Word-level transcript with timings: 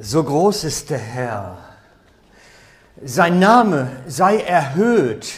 So 0.00 0.22
groß 0.22 0.64
ist 0.64 0.90
der 0.90 0.98
Herr. 0.98 1.58
Sein 3.04 3.40
Name 3.40 3.90
sei 4.06 4.38
erhöht. 4.38 5.28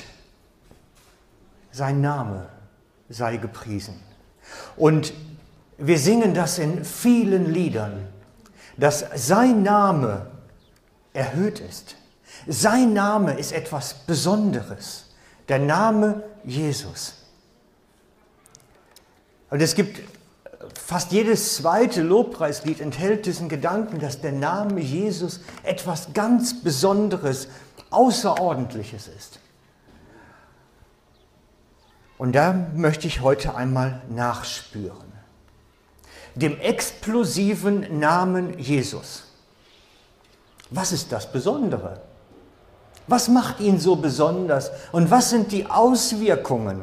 Sein 1.73 2.01
Name 2.03 2.49
sei 3.09 3.39
gepriesen. 3.39 3.99
Und 4.77 5.15
wir 5.79 5.99
singen 5.99 6.35
das 6.35 6.59
in 6.59 6.85
vielen 6.85 7.53
Liedern, 7.53 8.07
dass 8.77 9.05
sein 9.15 9.63
Name 9.63 10.27
erhöht 11.15 11.61
ist. 11.61 11.97
Sein 12.47 12.93
Name 12.93 13.39
ist 13.39 13.53
etwas 13.53 13.95
Besonderes. 13.95 15.07
Der 15.49 15.59
Name 15.59 16.23
Jesus. 16.45 17.15
Und 19.49 19.63
es 19.63 19.75
gibt 19.75 20.01
fast 20.91 21.13
jedes 21.13 21.55
zweite 21.55 22.03
Lobpreislied 22.03 22.81
enthält 22.81 23.25
diesen 23.25 23.49
Gedanken, 23.49 24.01
dass 24.01 24.23
der 24.23 24.33
Name 24.33 24.81
Jesus 24.81 25.39
etwas 25.63 26.15
ganz 26.15 26.65
Besonderes, 26.65 27.47
Außerordentliches 27.91 29.07
ist. 29.07 29.39
Und 32.19 32.33
da 32.33 32.67
möchte 32.75 33.07
ich 33.07 33.21
heute 33.21 33.55
einmal 33.55 34.03
nachspüren. 34.09 35.13
Dem 36.35 36.59
explosiven 36.59 38.01
Namen 38.01 38.59
Jesus. 38.59 39.27
Was 40.71 40.91
ist 40.91 41.13
das 41.13 41.31
Besondere? 41.31 42.01
Was 43.07 43.29
macht 43.29 43.61
ihn 43.61 43.79
so 43.79 43.95
besonders 43.95 44.73
und 44.91 45.09
was 45.13 45.31
sind 45.31 45.53
die 45.53 45.67
Auswirkungen? 45.67 46.83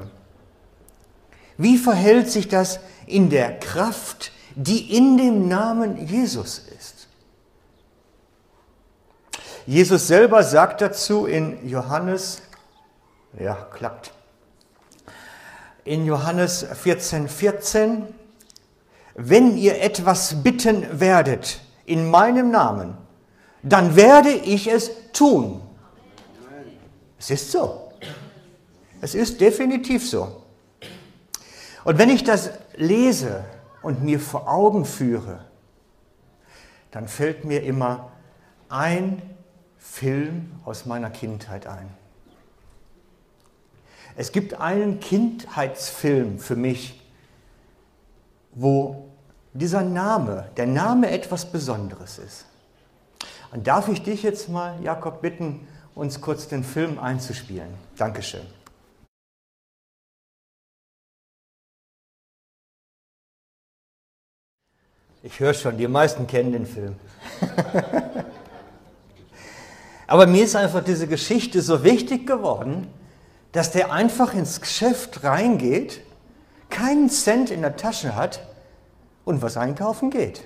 Wie 1.57 1.77
verhält 1.77 2.29
sich 2.29 2.47
das 2.47 2.79
in 3.05 3.29
der 3.29 3.59
Kraft, 3.59 4.31
die 4.55 4.95
in 4.95 5.17
dem 5.17 5.47
Namen 5.47 6.07
Jesus 6.07 6.59
ist? 6.59 7.07
Jesus 9.65 10.07
selber 10.07 10.43
sagt 10.43 10.81
dazu 10.81 11.25
in 11.25 11.67
Johannes, 11.67 12.41
ja, 13.37 13.55
klappt, 13.55 14.13
in 15.83 16.05
Johannes 16.05 16.65
14, 16.73 17.27
14, 17.27 18.07
wenn 19.15 19.57
ihr 19.57 19.81
etwas 19.81 20.43
bitten 20.43 20.99
werdet 20.99 21.59
in 21.85 22.09
meinem 22.09 22.51
Namen, 22.51 22.97
dann 23.63 23.95
werde 23.95 24.29
ich 24.29 24.67
es 24.67 24.91
tun. 25.11 25.61
Es 27.19 27.31
ist 27.31 27.51
so. 27.51 27.91
Es 29.01 29.15
ist 29.15 29.41
definitiv 29.41 30.07
so. 30.09 30.43
Und 31.87 31.97
wenn 31.99 32.09
ich 32.09 32.25
das 32.25 32.49
lese 32.75 33.45
und 33.81 34.03
mir 34.03 34.19
vor 34.19 34.49
Augen 34.49 34.83
führe, 34.83 35.45
dann 36.91 37.07
fällt 37.07 37.45
mir 37.45 37.63
immer 37.63 38.11
ein 38.67 39.21
Film 39.77 40.51
aus 40.65 40.85
meiner 40.85 41.09
Kindheit 41.09 41.65
ein. 41.65 41.87
Es 44.17 44.33
gibt 44.33 44.59
einen 44.59 44.99
Kindheitsfilm 44.99 46.39
für 46.39 46.57
mich, 46.57 47.01
wo 48.51 49.07
dieser 49.53 49.81
Name, 49.81 50.49
der 50.57 50.67
Name 50.67 51.09
etwas 51.09 51.49
Besonderes 51.49 52.17
ist. 52.17 52.47
Und 53.53 53.65
darf 53.65 53.87
ich 53.87 54.03
dich 54.03 54.23
jetzt 54.23 54.49
mal, 54.49 54.77
Jakob, 54.83 55.21
bitten, 55.21 55.65
uns 55.95 56.19
kurz 56.19 56.49
den 56.49 56.65
Film 56.65 56.99
einzuspielen? 56.99 57.69
Dankeschön. 57.95 58.56
Ich 65.23 65.39
höre 65.39 65.53
schon, 65.53 65.77
die 65.77 65.87
meisten 65.87 66.27
kennen 66.27 66.51
den 66.51 66.65
Film. 66.65 66.95
Aber 70.07 70.25
mir 70.27 70.45
ist 70.45 70.55
einfach 70.55 70.83
diese 70.83 71.07
Geschichte 71.07 71.61
so 71.61 71.83
wichtig 71.83 72.25
geworden, 72.25 72.87
dass 73.51 73.71
der 73.71 73.91
einfach 73.91 74.33
ins 74.33 74.61
Geschäft 74.61 75.23
reingeht, 75.23 76.01
keinen 76.69 77.09
Cent 77.09 77.49
in 77.49 77.61
der 77.61 77.75
Tasche 77.75 78.15
hat 78.15 78.47
und 79.25 79.41
was 79.41 79.57
einkaufen 79.57 80.09
geht. 80.09 80.45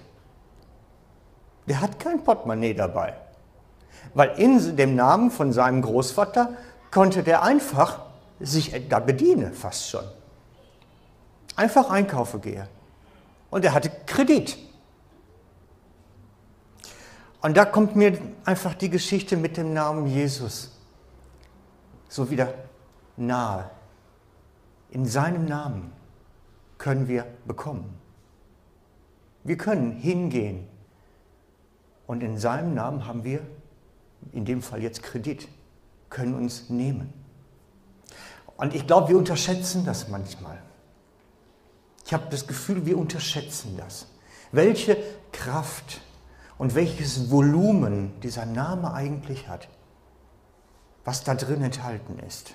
Der 1.67 1.81
hat 1.81 1.99
kein 1.99 2.23
Portemonnaie 2.23 2.73
dabei. 2.73 3.13
Weil 4.13 4.39
in 4.39 4.75
dem 4.75 4.95
Namen 4.95 5.29
von 5.31 5.53
seinem 5.53 5.81
Großvater 5.81 6.57
konnte 6.89 7.23
der 7.23 7.43
einfach 7.43 7.99
sich 8.39 8.73
da 8.89 8.99
bedienen, 8.99 9.53
fast 9.53 9.89
schon. 9.89 10.03
Einfach 11.55 11.89
einkaufen 11.89 12.41
gehe. 12.41 12.67
Und 13.51 13.63
er 13.63 13.75
hatte 13.75 13.91
Kredit. 14.07 14.57
Und 17.41 17.57
da 17.57 17.65
kommt 17.65 17.95
mir 17.95 18.17
einfach 18.45 18.73
die 18.73 18.89
Geschichte 18.89 19.37
mit 19.37 19.57
dem 19.57 19.73
Namen 19.73 20.07
Jesus 20.07 20.71
so 22.11 22.29
wieder 22.29 22.53
nahe. 23.15 23.69
In 24.89 25.05
seinem 25.05 25.45
Namen 25.45 25.93
können 26.77 27.07
wir 27.07 27.25
bekommen. 27.45 27.97
Wir 29.43 29.57
können 29.57 29.93
hingehen 29.93 30.67
und 32.07 32.21
in 32.21 32.37
seinem 32.37 32.73
Namen 32.73 33.07
haben 33.07 33.23
wir, 33.23 33.41
in 34.33 34.45
dem 34.45 34.61
Fall 34.61 34.83
jetzt 34.83 35.01
Kredit, 35.01 35.47
können 36.09 36.35
uns 36.35 36.69
nehmen. 36.69 37.13
Und 38.57 38.75
ich 38.75 38.85
glaube, 38.85 39.09
wir 39.09 39.17
unterschätzen 39.17 39.85
das 39.85 40.09
manchmal. 40.09 40.61
Ich 42.11 42.13
habe 42.13 42.27
das 42.29 42.45
Gefühl, 42.45 42.85
wir 42.85 42.97
unterschätzen 42.97 43.77
das. 43.77 44.05
Welche 44.51 44.97
Kraft 45.31 46.01
und 46.57 46.75
welches 46.75 47.31
Volumen 47.31 48.19
dieser 48.19 48.45
Name 48.45 48.93
eigentlich 48.93 49.47
hat, 49.47 49.69
was 51.05 51.23
da 51.23 51.35
drin 51.35 51.63
enthalten 51.63 52.19
ist. 52.27 52.53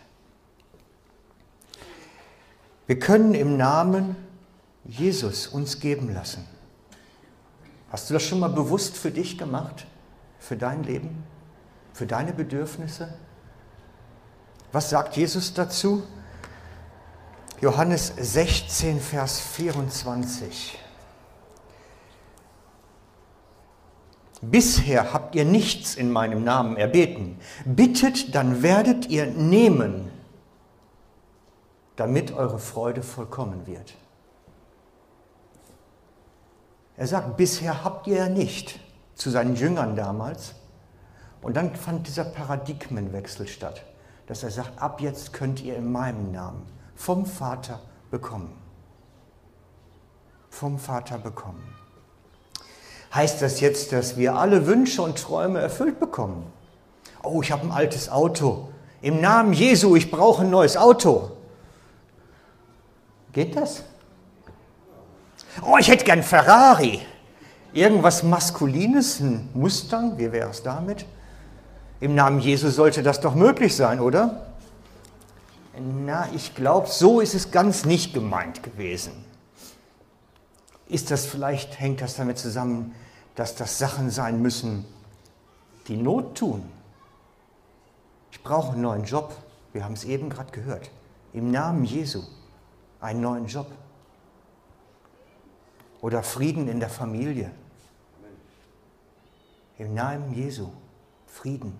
Wir 2.86 2.98
können 2.98 3.32
im 3.32 3.56
Namen 3.56 4.16
Jesus 4.84 5.46
uns 5.46 5.80
geben 5.80 6.12
lassen. 6.12 6.44
Hast 7.90 8.10
du 8.10 8.12
das 8.12 8.24
schon 8.24 8.40
mal 8.40 8.48
bewusst 8.48 8.94
für 8.94 9.10
dich 9.10 9.38
gemacht? 9.38 9.86
Für 10.38 10.58
dein 10.58 10.82
Leben? 10.82 11.24
Für 11.94 12.06
deine 12.06 12.34
Bedürfnisse? 12.34 13.14
Was 14.70 14.90
sagt 14.90 15.16
Jesus 15.16 15.54
dazu? 15.54 16.02
Johannes 17.60 18.12
16, 18.18 19.00
Vers 19.00 19.40
24. 19.40 20.78
Bisher 24.42 25.14
habt 25.14 25.34
ihr 25.34 25.46
nichts 25.46 25.94
in 25.94 26.12
meinem 26.12 26.44
Namen 26.44 26.76
erbeten. 26.76 27.38
Bittet, 27.64 28.34
dann 28.34 28.62
werdet 28.62 29.06
ihr 29.08 29.26
nehmen, 29.26 30.10
damit 31.96 32.32
eure 32.32 32.58
Freude 32.58 33.02
vollkommen 33.02 33.66
wird. 33.66 33.94
Er 36.98 37.06
sagt, 37.06 37.38
bisher 37.38 37.84
habt 37.84 38.06
ihr 38.06 38.16
ja 38.16 38.28
nicht 38.28 38.78
zu 39.14 39.30
seinen 39.30 39.56
Jüngern 39.56 39.96
damals. 39.96 40.54
Und 41.40 41.56
dann 41.56 41.74
fand 41.74 42.06
dieser 42.06 42.24
Paradigmenwechsel 42.24 43.48
statt, 43.48 43.82
dass 44.26 44.42
er 44.42 44.50
sagt, 44.50 44.78
ab 44.78 45.00
jetzt 45.00 45.32
könnt 45.32 45.62
ihr 45.62 45.76
in 45.76 45.90
meinem 45.90 46.32
Namen 46.32 46.66
vom 46.96 47.26
Vater 47.26 47.80
bekommen. 48.10 48.52
Vom 50.50 50.78
Vater 50.78 51.18
bekommen. 51.18 51.62
Heißt 53.14 53.40
das 53.40 53.60
jetzt, 53.60 53.92
dass 53.92 54.16
wir 54.16 54.34
alle 54.34 54.66
Wünsche 54.66 55.02
und 55.02 55.16
Träume 55.16 55.60
erfüllt 55.60 56.00
bekommen? 56.00 56.50
Oh, 57.22 57.42
ich 57.42 57.52
habe 57.52 57.66
ein 57.66 57.70
altes 57.70 58.08
Auto. 58.08 58.68
Im 59.02 59.20
Namen 59.20 59.52
Jesu, 59.52 59.94
ich 59.96 60.10
brauche 60.10 60.42
ein 60.42 60.50
neues 60.50 60.76
Auto. 60.76 61.30
Geht 63.32 63.56
das? 63.56 63.82
Oh, 65.62 65.76
ich 65.78 65.88
hätte 65.88 66.04
gern 66.04 66.22
Ferrari. 66.22 67.00
Irgendwas 67.72 68.22
Maskulines, 68.22 69.20
ein 69.20 69.50
Mustang, 69.52 70.18
wie 70.18 70.32
wäre 70.32 70.50
es 70.50 70.62
damit? 70.62 71.04
Im 72.00 72.14
Namen 72.14 72.40
Jesu 72.40 72.70
sollte 72.70 73.02
das 73.02 73.20
doch 73.20 73.34
möglich 73.34 73.76
sein, 73.76 74.00
oder? 74.00 74.45
Na, 75.78 76.28
ich 76.34 76.54
glaube, 76.54 76.88
so 76.88 77.20
ist 77.20 77.34
es 77.34 77.50
ganz 77.50 77.84
nicht 77.84 78.14
gemeint 78.14 78.62
gewesen. 78.62 79.12
Ist 80.88 81.10
das 81.10 81.26
vielleicht, 81.26 81.78
hängt 81.80 82.00
das 82.00 82.16
damit 82.16 82.38
zusammen, 82.38 82.94
dass 83.34 83.56
das 83.56 83.78
Sachen 83.78 84.10
sein 84.10 84.40
müssen, 84.40 84.86
die 85.88 85.96
Not 85.96 86.38
tun. 86.38 86.62
Ich 88.30 88.42
brauche 88.42 88.72
einen 88.72 88.82
neuen 88.82 89.04
Job. 89.04 89.36
Wir 89.72 89.84
haben 89.84 89.92
es 89.92 90.04
eben 90.04 90.30
gerade 90.30 90.50
gehört. 90.52 90.90
Im 91.32 91.50
Namen 91.50 91.84
Jesu 91.84 92.22
einen 93.00 93.20
neuen 93.20 93.46
Job. 93.46 93.70
Oder 96.00 96.22
Frieden 96.22 96.68
in 96.68 96.80
der 96.80 96.88
Familie. 96.88 97.50
Im 99.78 99.92
Namen 99.92 100.32
Jesu 100.32 100.70
Frieden. 101.26 101.76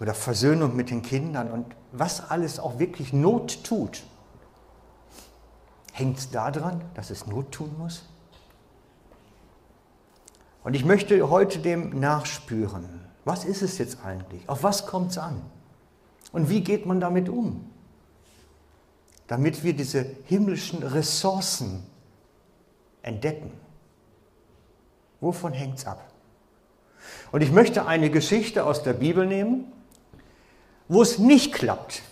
Oder 0.00 0.14
Versöhnung 0.14 0.74
mit 0.74 0.90
den 0.90 1.02
Kindern 1.02 1.50
und 1.50 1.66
was 1.92 2.30
alles 2.30 2.58
auch 2.58 2.78
wirklich 2.78 3.12
Not 3.12 3.64
tut. 3.64 4.02
Hängt 5.92 6.18
es 6.18 6.30
daran, 6.30 6.82
dass 6.94 7.10
es 7.10 7.26
Not 7.26 7.52
tun 7.52 7.74
muss? 7.78 8.04
Und 10.62 10.74
ich 10.74 10.84
möchte 10.84 11.30
heute 11.30 11.58
dem 11.58 11.98
nachspüren. 12.00 13.00
Was 13.24 13.44
ist 13.44 13.62
es 13.62 13.78
jetzt 13.78 14.04
eigentlich? 14.04 14.48
Auf 14.48 14.62
was 14.62 14.86
kommt 14.86 15.10
es 15.10 15.18
an? 15.18 15.42
Und 16.32 16.48
wie 16.48 16.62
geht 16.62 16.86
man 16.86 17.00
damit 17.00 17.28
um? 17.28 17.70
Damit 19.26 19.62
wir 19.62 19.74
diese 19.74 20.04
himmlischen 20.24 20.82
Ressourcen 20.82 21.84
entdecken. 23.02 23.52
Wovon 25.20 25.52
hängt 25.52 25.78
es 25.78 25.86
ab? 25.86 26.10
Und 27.32 27.42
ich 27.42 27.52
möchte 27.52 27.86
eine 27.86 28.10
Geschichte 28.10 28.64
aus 28.64 28.82
der 28.82 28.92
Bibel 28.94 29.26
nehmen, 29.26 29.72
wo 30.90 31.02
es 31.02 31.18
nicht 31.18 31.54
klappt. 31.54 32.02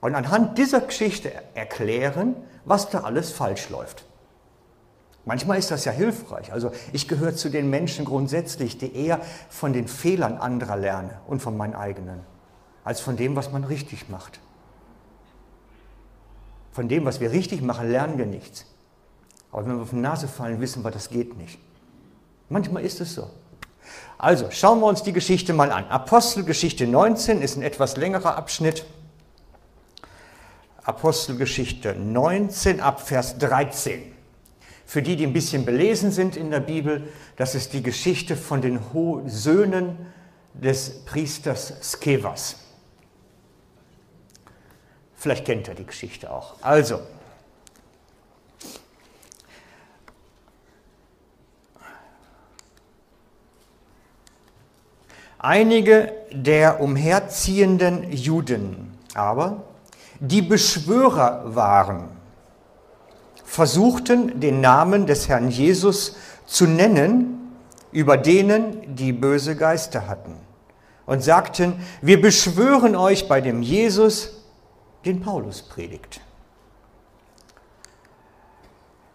Und 0.00 0.16
anhand 0.16 0.58
dieser 0.58 0.80
Geschichte 0.80 1.32
erklären, 1.54 2.34
was 2.64 2.90
da 2.90 3.02
alles 3.02 3.30
falsch 3.30 3.70
läuft. 3.70 4.04
Manchmal 5.24 5.58
ist 5.58 5.70
das 5.70 5.84
ja 5.84 5.92
hilfreich. 5.92 6.52
Also 6.52 6.72
ich 6.92 7.06
gehöre 7.06 7.36
zu 7.36 7.48
den 7.48 7.70
Menschen 7.70 8.04
grundsätzlich, 8.04 8.76
die 8.78 8.92
eher 8.94 9.20
von 9.48 9.72
den 9.72 9.86
Fehlern 9.86 10.36
anderer 10.38 10.76
lernen 10.76 11.12
und 11.28 11.40
von 11.40 11.56
meinen 11.56 11.76
eigenen, 11.76 12.20
als 12.82 13.00
von 13.00 13.16
dem, 13.16 13.36
was 13.36 13.52
man 13.52 13.62
richtig 13.62 14.08
macht. 14.08 14.40
Von 16.72 16.88
dem, 16.88 17.04
was 17.04 17.20
wir 17.20 17.30
richtig 17.30 17.62
machen, 17.62 17.88
lernen 17.88 18.18
wir 18.18 18.26
nichts. 18.26 18.66
Aber 19.52 19.64
wenn 19.66 19.76
wir 19.76 19.82
auf 19.82 19.90
die 19.90 19.96
Nase 19.96 20.26
fallen, 20.26 20.60
wissen 20.60 20.82
wir, 20.82 20.90
das 20.90 21.08
geht 21.08 21.36
nicht. 21.36 21.60
Manchmal 22.48 22.84
ist 22.84 23.00
es 23.00 23.14
so. 23.14 23.30
Also 24.18 24.50
schauen 24.50 24.80
wir 24.80 24.86
uns 24.86 25.02
die 25.02 25.12
Geschichte 25.12 25.52
mal 25.52 25.72
an. 25.72 25.86
Apostelgeschichte 25.88 26.86
19 26.86 27.40
ist 27.40 27.56
ein 27.56 27.62
etwas 27.62 27.96
längerer 27.96 28.36
Abschnitt. 28.36 28.84
Apostelgeschichte 30.82 31.94
19 31.94 32.80
ab 32.80 33.00
Vers 33.00 33.38
13. 33.38 34.12
Für 34.86 35.02
die, 35.02 35.16
die 35.16 35.24
ein 35.24 35.32
bisschen 35.32 35.64
belesen 35.64 36.10
sind 36.10 36.36
in 36.36 36.50
der 36.50 36.60
Bibel, 36.60 37.08
das 37.36 37.54
ist 37.54 37.72
die 37.72 37.82
Geschichte 37.82 38.36
von 38.36 38.60
den 38.60 38.80
Söhnen 39.26 39.96
des 40.52 41.04
Priesters 41.04 41.74
Skevas. 41.80 42.56
Vielleicht 45.14 45.44
kennt 45.44 45.68
ihr 45.68 45.74
die 45.74 45.86
Geschichte 45.86 46.32
auch. 46.32 46.56
Also, 46.62 47.00
Einige 55.42 56.12
der 56.32 56.82
umherziehenden 56.82 58.12
Juden 58.12 58.92
aber, 59.14 59.62
die 60.20 60.42
Beschwörer 60.42 61.54
waren, 61.54 62.08
versuchten 63.42 64.38
den 64.38 64.60
Namen 64.60 65.06
des 65.06 65.30
Herrn 65.30 65.48
Jesus 65.48 66.16
zu 66.44 66.66
nennen 66.66 67.38
über 67.90 68.18
denen, 68.18 68.94
die 68.94 69.14
böse 69.14 69.56
Geister 69.56 70.06
hatten, 70.06 70.36
und 71.06 71.24
sagten, 71.24 71.80
wir 72.02 72.20
beschwören 72.20 72.94
euch 72.94 73.26
bei 73.26 73.40
dem 73.40 73.62
Jesus, 73.62 74.44
den 75.06 75.22
Paulus 75.22 75.62
predigt. 75.62 76.20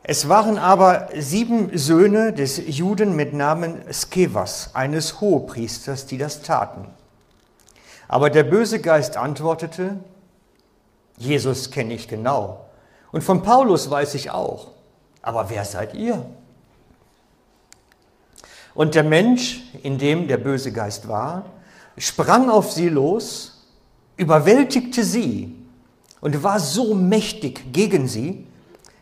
Es 0.08 0.30
waren 0.30 0.60
aber 0.60 1.10
sieben 1.18 1.76
Söhne 1.76 2.32
des 2.32 2.62
Juden 2.68 3.16
mit 3.16 3.34
Namen 3.34 3.82
Skevas, 3.92 4.70
eines 4.76 5.20
Hohepriesters, 5.20 6.06
die 6.06 6.20
das 6.20 6.44
taten. 6.44 6.86
Aber 8.08 8.30
der 8.30 8.44
böse 8.44 8.80
Geist 8.80 9.18
antwortete, 9.18 9.98
Jesus 11.18 11.72
kenne 11.72 11.96
ich 11.96 12.08
genau 12.08 12.66
und 13.12 13.24
von 13.24 13.42
Paulus 13.42 13.90
weiß 13.90 14.14
ich 14.14 14.30
auch, 14.30 14.68
aber 15.24 15.50
wer 15.50 15.66
seid 15.66 15.96
ihr? 15.96 16.24
Und 18.76 18.94
der 18.94 19.04
Mensch, 19.04 19.64
in 19.82 19.98
dem 19.98 20.28
der 20.28 20.38
böse 20.38 20.72
Geist 20.72 21.08
war, 21.08 21.46
sprang 21.98 22.52
auf 22.52 22.72
sie 22.72 22.90
los, 22.90 23.66
überwältigte 24.18 25.04
sie 25.04 25.56
und 26.22 26.44
war 26.44 26.60
so 26.60 26.94
mächtig 26.94 27.74
gegen 27.74 28.08
sie, 28.08 28.46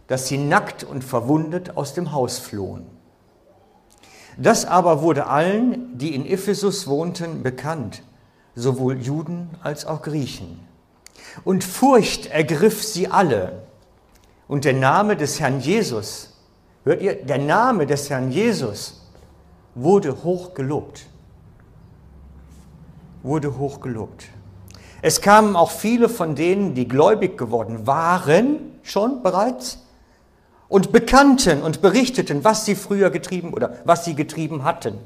dass 0.08 0.28
sie 0.28 0.38
nackt 0.38 0.84
und 0.84 1.04
verwundet 1.04 1.78
aus 1.78 1.94
dem 1.94 2.12
Haus 2.12 2.40
flohen. 2.40 2.86
Das 4.38 4.66
aber 4.66 5.02
wurde 5.02 5.28
allen, 5.28 5.98
die 5.98 6.16
in 6.16 6.26
Ephesus 6.26 6.88
wohnten, 6.88 7.44
bekannt, 7.44 8.02
sowohl 8.56 9.00
Juden 9.00 9.50
als 9.62 9.86
auch 9.86 10.02
Griechen. 10.02 10.60
Und 11.44 11.64
Furcht 11.64 12.28
ergriff 12.28 12.84
sie 12.84 13.08
alle. 13.08 13.64
Und 14.48 14.66
der 14.66 14.74
Name 14.74 15.16
des 15.16 15.40
Herrn 15.40 15.60
Jesus, 15.60 16.38
hört 16.84 17.02
ihr, 17.02 17.24
der 17.24 17.38
Name 17.38 17.86
des 17.86 18.10
Herrn 18.10 18.32
Jesus 18.32 19.10
wurde 19.76 20.24
hoch 20.24 20.54
gelobt. 20.54 21.06
Wurde 23.24 23.58
hoch 23.58 23.80
gelobt. 23.80 24.26
Es 25.02 25.22
kamen 25.22 25.56
auch 25.56 25.72
viele 25.72 26.10
von 26.10 26.36
denen, 26.36 26.76
die 26.76 26.88
gläubig 26.88 27.38
geworden 27.38 27.88
waren, 27.88 28.80
schon 28.84 29.24
bereits, 29.24 29.80
und 30.74 30.92
bekannten 30.92 31.62
und 31.62 31.84
berichteten, 31.84 32.44
was 32.44 32.66
sie 32.66 32.74
früher 32.74 33.12
getrieben 33.12 33.54
oder 33.54 33.78
was 33.86 34.06
sie 34.06 34.16
getrieben 34.16 34.64
hatten. 34.64 34.98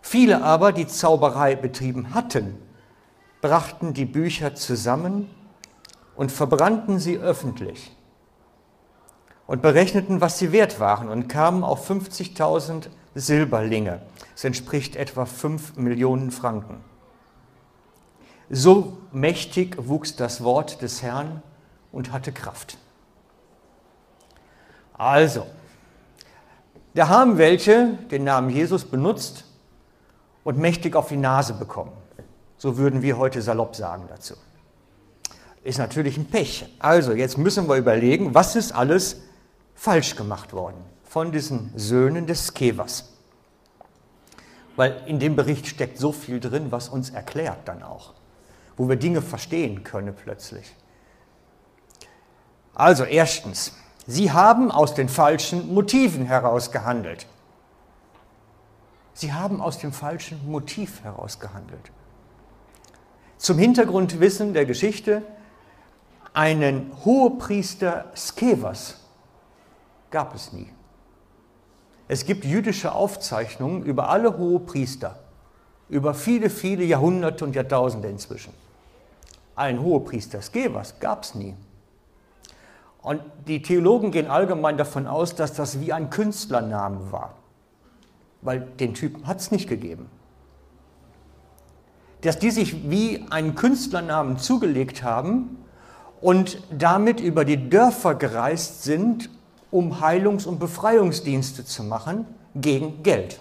Viele 0.00 0.42
aber, 0.42 0.72
die 0.72 0.88
Zauberei 0.88 1.54
betrieben 1.54 2.12
hatten, 2.12 2.58
brachten 3.40 3.94
die 3.94 4.04
Bücher 4.04 4.56
zusammen 4.56 5.30
und 6.16 6.32
verbrannten 6.32 6.98
sie 6.98 7.18
öffentlich 7.18 7.92
und 9.46 9.62
berechneten, 9.62 10.20
was 10.20 10.40
sie 10.40 10.50
wert 10.50 10.80
waren 10.80 11.08
und 11.08 11.28
kamen 11.28 11.62
auf 11.62 11.88
50.000 11.88 12.88
Silberlinge. 13.14 14.02
Das 14.32 14.42
entspricht 14.42 14.96
etwa 14.96 15.24
5 15.24 15.76
Millionen 15.76 16.32
Franken. 16.32 16.78
So 18.50 18.98
mächtig 19.12 19.76
wuchs 19.78 20.16
das 20.16 20.42
Wort 20.42 20.82
des 20.82 21.00
Herrn 21.00 21.44
und 21.92 22.10
hatte 22.10 22.32
Kraft. 22.32 22.76
Also, 24.94 25.46
da 26.94 27.08
haben 27.08 27.38
welche 27.38 27.94
den 28.10 28.24
Namen 28.24 28.50
Jesus 28.50 28.84
benutzt 28.84 29.44
und 30.44 30.58
mächtig 30.58 30.94
auf 30.94 31.08
die 31.08 31.16
Nase 31.16 31.54
bekommen. 31.54 31.92
So 32.58 32.76
würden 32.76 33.02
wir 33.02 33.18
heute 33.18 33.42
salopp 33.42 33.74
sagen 33.74 34.04
dazu. 34.08 34.34
Ist 35.64 35.78
natürlich 35.78 36.16
ein 36.16 36.26
Pech. 36.26 36.66
Also, 36.78 37.12
jetzt 37.12 37.38
müssen 37.38 37.68
wir 37.68 37.76
überlegen, 37.76 38.34
was 38.34 38.56
ist 38.56 38.72
alles 38.72 39.22
falsch 39.74 40.16
gemacht 40.16 40.52
worden 40.52 40.84
von 41.04 41.32
diesen 41.32 41.72
Söhnen 41.76 42.26
des 42.26 42.48
Skevas. 42.48 43.10
Weil 44.76 45.02
in 45.06 45.18
dem 45.18 45.36
Bericht 45.36 45.66
steckt 45.66 45.98
so 45.98 46.12
viel 46.12 46.40
drin, 46.40 46.72
was 46.72 46.88
uns 46.88 47.10
erklärt 47.10 47.66
dann 47.66 47.82
auch, 47.82 48.14
wo 48.76 48.88
wir 48.88 48.96
Dinge 48.96 49.22
verstehen 49.22 49.84
können 49.84 50.14
plötzlich. 50.14 50.74
Also 52.74 53.04
erstens, 53.04 53.72
Sie 54.06 54.32
haben 54.32 54.70
aus 54.70 54.94
den 54.94 55.08
falschen 55.08 55.72
Motiven 55.74 56.26
heraus 56.26 56.72
gehandelt. 56.72 57.26
Sie 59.14 59.32
haben 59.32 59.60
aus 59.60 59.78
dem 59.78 59.92
falschen 59.92 60.50
Motiv 60.50 61.04
heraus 61.04 61.38
gehandelt. 61.38 61.92
Zum 63.38 63.58
Hintergrundwissen 63.58 64.54
der 64.54 64.66
Geschichte, 64.66 65.22
einen 66.32 66.90
Hohepriester 67.04 68.06
Skevas 68.16 69.00
gab 70.10 70.34
es 70.34 70.52
nie. 70.52 70.68
Es 72.08 72.24
gibt 72.24 72.44
jüdische 72.44 72.92
Aufzeichnungen 72.92 73.84
über 73.84 74.08
alle 74.08 74.36
Hohepriester, 74.36 75.18
über 75.88 76.14
viele, 76.14 76.50
viele 76.50 76.84
Jahrhunderte 76.84 77.44
und 77.44 77.54
Jahrtausende 77.54 78.08
inzwischen. 78.08 78.52
Einen 79.54 79.82
Hohepriester 79.82 80.40
Skevas 80.40 80.98
gab 81.00 81.24
es 81.24 81.34
nie. 81.34 81.54
Und 83.02 83.20
die 83.48 83.62
Theologen 83.62 84.12
gehen 84.12 84.28
allgemein 84.28 84.76
davon 84.76 85.06
aus, 85.06 85.34
dass 85.34 85.52
das 85.52 85.80
wie 85.80 85.92
ein 85.92 86.08
Künstlername 86.08 87.10
war, 87.10 87.34
weil 88.42 88.60
den 88.60 88.94
Typen 88.94 89.26
hat 89.26 89.40
es 89.40 89.50
nicht 89.50 89.68
gegeben. 89.68 90.08
Dass 92.20 92.38
die 92.38 92.52
sich 92.52 92.88
wie 92.88 93.26
einen 93.30 93.56
Künstlernamen 93.56 94.38
zugelegt 94.38 95.02
haben 95.02 95.64
und 96.20 96.62
damit 96.70 97.18
über 97.18 97.44
die 97.44 97.68
Dörfer 97.68 98.14
gereist 98.14 98.84
sind, 98.84 99.28
um 99.72 100.00
Heilungs- 100.00 100.46
und 100.46 100.60
Befreiungsdienste 100.60 101.64
zu 101.64 101.82
machen 101.82 102.26
gegen 102.54 103.02
Geld. 103.02 103.40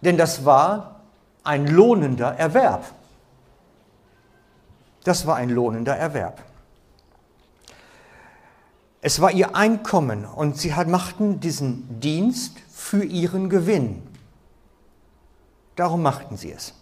Denn 0.00 0.16
das 0.16 0.44
war 0.44 1.02
ein 1.44 1.68
lohnender 1.68 2.34
Erwerb. 2.34 2.84
Das 5.04 5.26
war 5.26 5.36
ein 5.36 5.50
lohnender 5.50 5.96
Erwerb. 5.96 6.42
Es 9.00 9.20
war 9.20 9.30
ihr 9.30 9.54
Einkommen 9.54 10.24
und 10.24 10.56
sie 10.56 10.72
machten 10.86 11.40
diesen 11.40 12.00
Dienst 12.00 12.58
für 12.70 13.04
ihren 13.04 13.48
Gewinn. 13.48 14.02
Darum 15.76 16.02
machten 16.02 16.36
sie 16.36 16.52
es, 16.52 16.74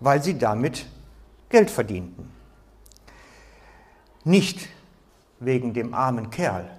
weil 0.00 0.22
sie 0.22 0.36
damit 0.38 0.86
Geld 1.48 1.70
verdienten. 1.70 2.30
Nicht 4.24 4.68
wegen 5.40 5.72
dem 5.72 5.94
armen 5.94 6.30
Kerl, 6.30 6.70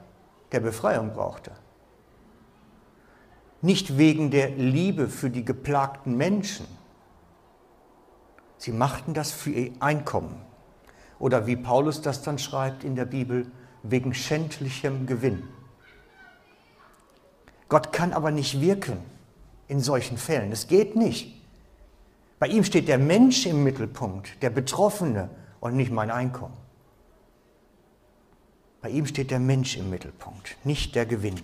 der 0.51 0.59
Befreiung 0.59 1.13
brauchte. 1.13 1.51
nicht 3.61 3.97
wegen 3.97 4.31
der 4.31 4.49
Liebe 4.51 5.07
für 5.07 5.29
die 5.29 5.43
geplagten 5.43 6.15
Menschen. 6.15 6.65
Sie 8.57 8.71
machten 8.71 9.13
das 9.13 9.31
für 9.31 9.51
ihr 9.51 9.71
Einkommen. 9.79 10.41
Oder 11.19 11.47
wie 11.47 11.55
Paulus 11.55 12.01
das 12.01 12.21
dann 12.21 12.37
schreibt 12.37 12.83
in 12.83 12.95
der 12.95 13.05
Bibel, 13.05 13.51
wegen 13.83 14.13
schändlichem 14.13 15.05
Gewinn. 15.05 15.47
Gott 17.69 17.91
kann 17.91 18.13
aber 18.13 18.31
nicht 18.31 18.61
wirken 18.61 18.97
in 19.67 19.81
solchen 19.81 20.17
Fällen. 20.17 20.51
Es 20.51 20.67
geht 20.67 20.95
nicht. 20.95 21.35
Bei 22.39 22.47
ihm 22.47 22.63
steht 22.63 22.87
der 22.87 22.97
Mensch 22.97 23.45
im 23.45 23.63
Mittelpunkt, 23.63 24.41
der 24.41 24.49
Betroffene 24.49 25.29
und 25.59 25.75
nicht 25.75 25.91
mein 25.91 26.11
Einkommen. 26.11 26.55
Bei 28.81 28.89
ihm 28.89 29.05
steht 29.05 29.31
der 29.31 29.39
Mensch 29.39 29.75
im 29.75 29.89
Mittelpunkt, 29.89 30.55
nicht 30.63 30.95
der 30.95 31.05
Gewinn. 31.05 31.41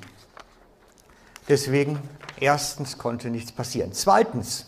Deswegen, 1.49 1.99
erstens 2.39 2.97
konnte 2.97 3.29
nichts 3.29 3.51
passieren. 3.51 3.91
Zweitens, 3.91 4.67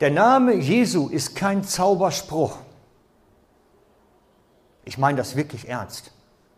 der 0.00 0.10
Name 0.10 0.54
Jesu 0.54 1.08
ist 1.08 1.34
kein 1.34 1.64
Zauberspruch. 1.64 2.58
Ich 4.88 4.96
meine 4.96 5.18
das 5.18 5.36
wirklich 5.36 5.68
ernst. 5.68 6.12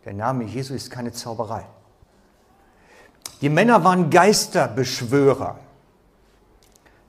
Der 0.05 0.13
Name 0.13 0.45
Jesu 0.45 0.73
ist 0.73 0.89
keine 0.89 1.11
Zauberei. 1.11 1.65
Die 3.41 3.49
Männer 3.49 3.83
waren 3.83 4.09
Geisterbeschwörer. 4.09 5.59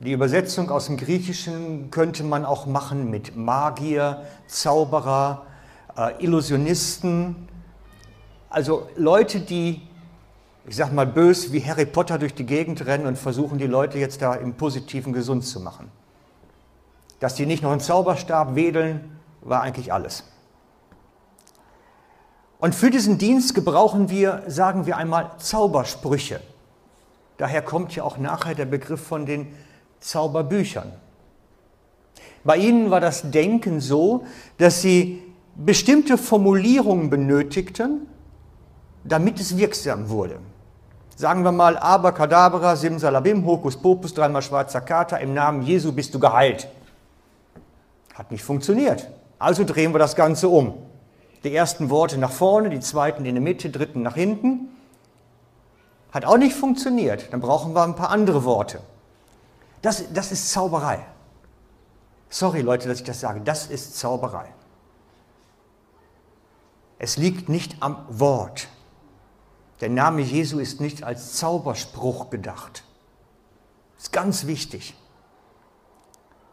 Die 0.00 0.10
Übersetzung 0.10 0.68
aus 0.68 0.86
dem 0.86 0.96
Griechischen 0.96 1.92
könnte 1.92 2.24
man 2.24 2.44
auch 2.44 2.66
machen 2.66 3.08
mit 3.08 3.36
Magier, 3.36 4.24
Zauberer, 4.48 5.46
äh, 5.96 6.24
Illusionisten. 6.24 7.48
Also 8.50 8.88
Leute, 8.96 9.38
die, 9.38 9.80
ich 10.66 10.74
sag 10.74 10.92
mal 10.92 11.06
bös, 11.06 11.52
wie 11.52 11.64
Harry 11.64 11.86
Potter 11.86 12.18
durch 12.18 12.34
die 12.34 12.46
Gegend 12.46 12.84
rennen 12.84 13.06
und 13.06 13.16
versuchen, 13.16 13.58
die 13.58 13.68
Leute 13.68 14.00
jetzt 14.00 14.22
da 14.22 14.34
im 14.34 14.54
Positiven 14.54 15.12
gesund 15.12 15.44
zu 15.44 15.60
machen. 15.60 15.88
Dass 17.20 17.36
die 17.36 17.46
nicht 17.46 17.62
noch 17.62 17.70
einen 17.70 17.80
Zauberstab 17.80 18.56
wedeln, 18.56 19.20
war 19.40 19.62
eigentlich 19.62 19.92
alles. 19.92 20.24
Und 22.62 22.76
für 22.76 22.90
diesen 22.90 23.18
Dienst 23.18 23.56
gebrauchen 23.56 24.08
wir, 24.08 24.44
sagen 24.46 24.86
wir 24.86 24.96
einmal, 24.96 25.32
Zaubersprüche. 25.38 26.40
Daher 27.36 27.60
kommt 27.60 27.96
ja 27.96 28.04
auch 28.04 28.18
nachher 28.18 28.54
der 28.54 28.66
Begriff 28.66 29.04
von 29.04 29.26
den 29.26 29.48
Zauberbüchern. 29.98 30.92
Bei 32.44 32.56
ihnen 32.56 32.88
war 32.92 33.00
das 33.00 33.28
Denken 33.32 33.80
so, 33.80 34.24
dass 34.58 34.80
sie 34.80 35.24
bestimmte 35.56 36.16
Formulierungen 36.16 37.10
benötigten, 37.10 38.06
damit 39.02 39.40
es 39.40 39.56
wirksam 39.56 40.08
wurde. 40.08 40.38
Sagen 41.16 41.42
wir 41.42 41.50
mal 41.50 41.76
Abracadabra, 41.76 42.76
Simsalabim, 42.76 43.44
Hokus 43.44 43.76
Popus, 43.76 44.14
dreimal 44.14 44.40
schwarzer 44.40 44.82
Kater, 44.82 45.18
im 45.18 45.34
Namen 45.34 45.62
Jesu 45.62 45.90
bist 45.90 46.14
du 46.14 46.20
geheilt. 46.20 46.68
Hat 48.14 48.30
nicht 48.30 48.44
funktioniert. 48.44 49.08
Also 49.40 49.64
drehen 49.64 49.92
wir 49.92 49.98
das 49.98 50.14
Ganze 50.14 50.48
um. 50.48 50.91
Die 51.44 51.54
ersten 51.54 51.90
Worte 51.90 52.18
nach 52.18 52.30
vorne, 52.30 52.70
die 52.70 52.80
zweiten 52.80 53.24
in 53.24 53.34
der 53.34 53.42
Mitte, 53.42 53.70
dritten 53.70 54.02
nach 54.02 54.14
hinten. 54.14 54.68
Hat 56.12 56.24
auch 56.24 56.36
nicht 56.36 56.54
funktioniert. 56.54 57.32
Dann 57.32 57.40
brauchen 57.40 57.74
wir 57.74 57.82
ein 57.82 57.96
paar 57.96 58.10
andere 58.10 58.44
Worte. 58.44 58.80
Das, 59.80 60.04
das 60.12 60.30
ist 60.30 60.52
Zauberei. 60.52 61.04
Sorry 62.28 62.60
Leute, 62.60 62.88
dass 62.88 62.98
ich 62.98 63.04
das 63.04 63.20
sage. 63.20 63.40
Das 63.40 63.66
ist 63.66 63.98
Zauberei. 63.98 64.46
Es 66.98 67.16
liegt 67.16 67.48
nicht 67.48 67.76
am 67.80 68.04
Wort. 68.08 68.68
Der 69.80 69.88
Name 69.88 70.22
Jesu 70.22 70.60
ist 70.60 70.80
nicht 70.80 71.02
als 71.02 71.34
Zauberspruch 71.34 72.30
gedacht. 72.30 72.84
Ist 73.98 74.12
ganz 74.12 74.46
wichtig. 74.46 74.94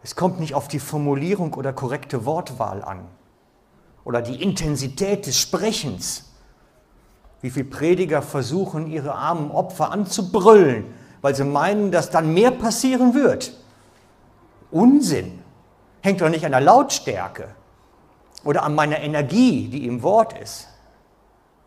Es 0.01 0.15
kommt 0.15 0.39
nicht 0.39 0.55
auf 0.55 0.67
die 0.67 0.79
Formulierung 0.79 1.53
oder 1.53 1.74
korrekte 1.74 2.25
Wortwahl 2.25 2.84
an 2.84 3.05
oder 4.10 4.24
die 4.24 4.42
Intensität 4.42 5.28
des 5.28 5.39
Sprechens. 5.39 6.24
Wie 7.42 7.51
viele 7.51 7.66
Prediger 7.66 8.24
versuchen, 8.24 8.88
ihre 8.88 9.13
armen 9.13 9.51
Opfer 9.51 9.92
anzubrüllen, 9.92 10.86
weil 11.22 11.36
sie 11.36 11.44
meinen, 11.44 11.92
dass 11.92 12.10
dann 12.10 12.34
mehr 12.34 12.50
passieren 12.50 13.13
wird. 13.13 13.54
Unsinn. 14.72 15.44
Hängt 16.01 16.22
doch 16.22 16.30
nicht 16.30 16.44
an 16.44 16.54
der 16.54 16.62
Lautstärke 16.62 17.50
oder 18.44 18.63
an 18.63 18.74
meiner 18.74 18.98
Energie, 18.98 19.68
die 19.68 19.86
im 19.86 20.01
Wort 20.01 20.36
ist. 20.39 20.70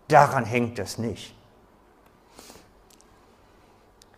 Daran 0.09 0.45
hängt 0.45 0.81
es 0.81 0.99
nicht. 0.99 1.37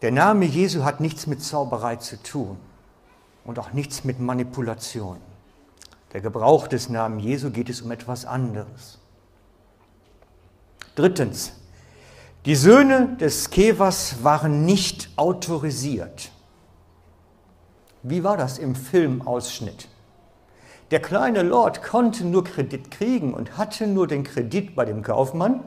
Der 0.01 0.13
Name 0.13 0.47
Jesu 0.47 0.83
hat 0.83 0.99
nichts 0.99 1.27
mit 1.27 1.43
Zauberei 1.43 1.97
zu 1.97 2.23
tun 2.23 2.57
und 3.45 3.59
auch 3.59 3.75
nichts 3.75 4.03
mit 4.03 4.19
Manipulation 4.19 5.19
der 6.15 6.21
Gebrauch 6.21 6.69
des 6.69 6.89
Namen 6.89 7.19
Jesu 7.19 7.51
geht 7.51 7.69
es 7.69 7.83
um 7.83 7.91
etwas 7.91 8.25
anderes. 8.25 9.01
Drittens, 10.95 11.53
die 12.47 12.55
Söhne 12.55 13.17
des 13.17 13.51
Kevas 13.51 14.23
waren 14.23 14.65
nicht 14.65 15.11
autorisiert. 15.17 16.31
Wie 18.05 18.23
war 18.23 18.37
das 18.37 18.59
im 18.59 18.77
Filmausschnitt? 18.77 19.89
Der 20.93 21.01
kleine 21.01 21.43
Lord 21.43 21.83
konnte 21.83 22.25
nur 22.25 22.45
Kredit 22.45 22.93
kriegen 22.93 23.35
und 23.35 23.59
hatte 23.59 23.89
nur 23.89 24.07
den 24.07 24.23
Kredit 24.23 24.77
bei 24.77 24.85
dem 24.85 25.03
Kaufmann, 25.03 25.65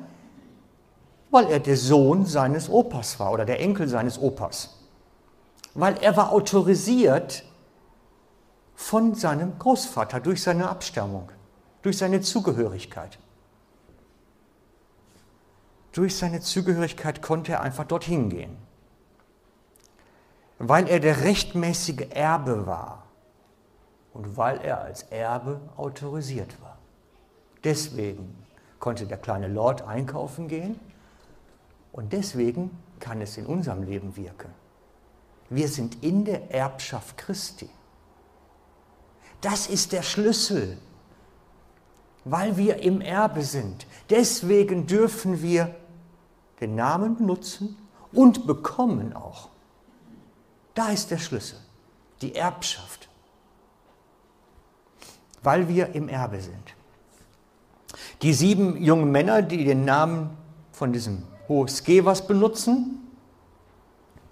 weil 1.29 1.47
er 1.47 1.59
der 1.59 1.75
Sohn 1.75 2.25
seines 2.25 2.69
Opas 2.69 3.19
war 3.19 3.33
oder 3.33 3.43
der 3.43 3.59
Enkel 3.59 3.89
seines 3.89 4.17
Opas. 4.17 4.77
Weil 5.73 5.97
er 5.99 6.15
war 6.15 6.31
autorisiert, 6.31 7.43
von 8.77 9.15
seinem 9.15 9.57
Großvater 9.57 10.19
durch 10.19 10.43
seine 10.43 10.69
Abstammung, 10.69 11.31
durch 11.81 11.97
seine 11.97 12.21
Zugehörigkeit. 12.21 13.17
Durch 15.91 16.15
seine 16.15 16.41
Zugehörigkeit 16.41 17.23
konnte 17.23 17.53
er 17.53 17.61
einfach 17.61 17.85
dorthin 17.85 18.29
gehen, 18.29 18.55
weil 20.59 20.87
er 20.87 20.99
der 20.99 21.21
rechtmäßige 21.21 22.11
Erbe 22.11 22.67
war 22.67 23.07
und 24.13 24.37
weil 24.37 24.59
er 24.61 24.81
als 24.81 25.03
Erbe 25.03 25.59
autorisiert 25.75 26.61
war. 26.61 26.77
Deswegen 27.63 28.45
konnte 28.77 29.07
der 29.07 29.17
kleine 29.17 29.47
Lord 29.47 29.81
einkaufen 29.81 30.47
gehen 30.47 30.79
und 31.93 32.13
deswegen 32.13 32.77
kann 32.99 33.21
es 33.21 33.37
in 33.37 33.47
unserem 33.47 33.81
Leben 33.81 34.15
wirken. 34.15 34.53
Wir 35.49 35.67
sind 35.67 36.03
in 36.03 36.25
der 36.25 36.51
Erbschaft 36.51 37.17
Christi. 37.17 37.71
Das 39.41 39.67
ist 39.67 39.91
der 39.91 40.01
Schlüssel, 40.01 40.77
weil 42.25 42.57
wir 42.57 42.77
im 42.77 43.01
Erbe 43.01 43.43
sind. 43.43 43.85
Deswegen 44.09 44.87
dürfen 44.87 45.41
wir 45.41 45.75
den 46.59 46.75
Namen 46.75 47.17
benutzen 47.17 47.77
und 48.11 48.47
bekommen 48.47 49.13
auch. 49.13 49.49
Da 50.73 50.89
ist 50.89 51.11
der 51.11 51.17
Schlüssel, 51.17 51.59
die 52.21 52.35
Erbschaft, 52.35 53.07
weil 55.43 55.67
wir 55.67 55.93
im 55.95 56.09
Erbe 56.09 56.41
sind. 56.41 56.75
Die 58.21 58.33
sieben 58.33 58.83
jungen 58.83 59.11
Männer, 59.11 59.41
die 59.41 59.63
den 59.63 59.85
Namen 59.85 60.31
von 60.71 60.93
diesem 60.93 61.23
Hoskevas 61.47 62.27
benutzen, 62.27 63.07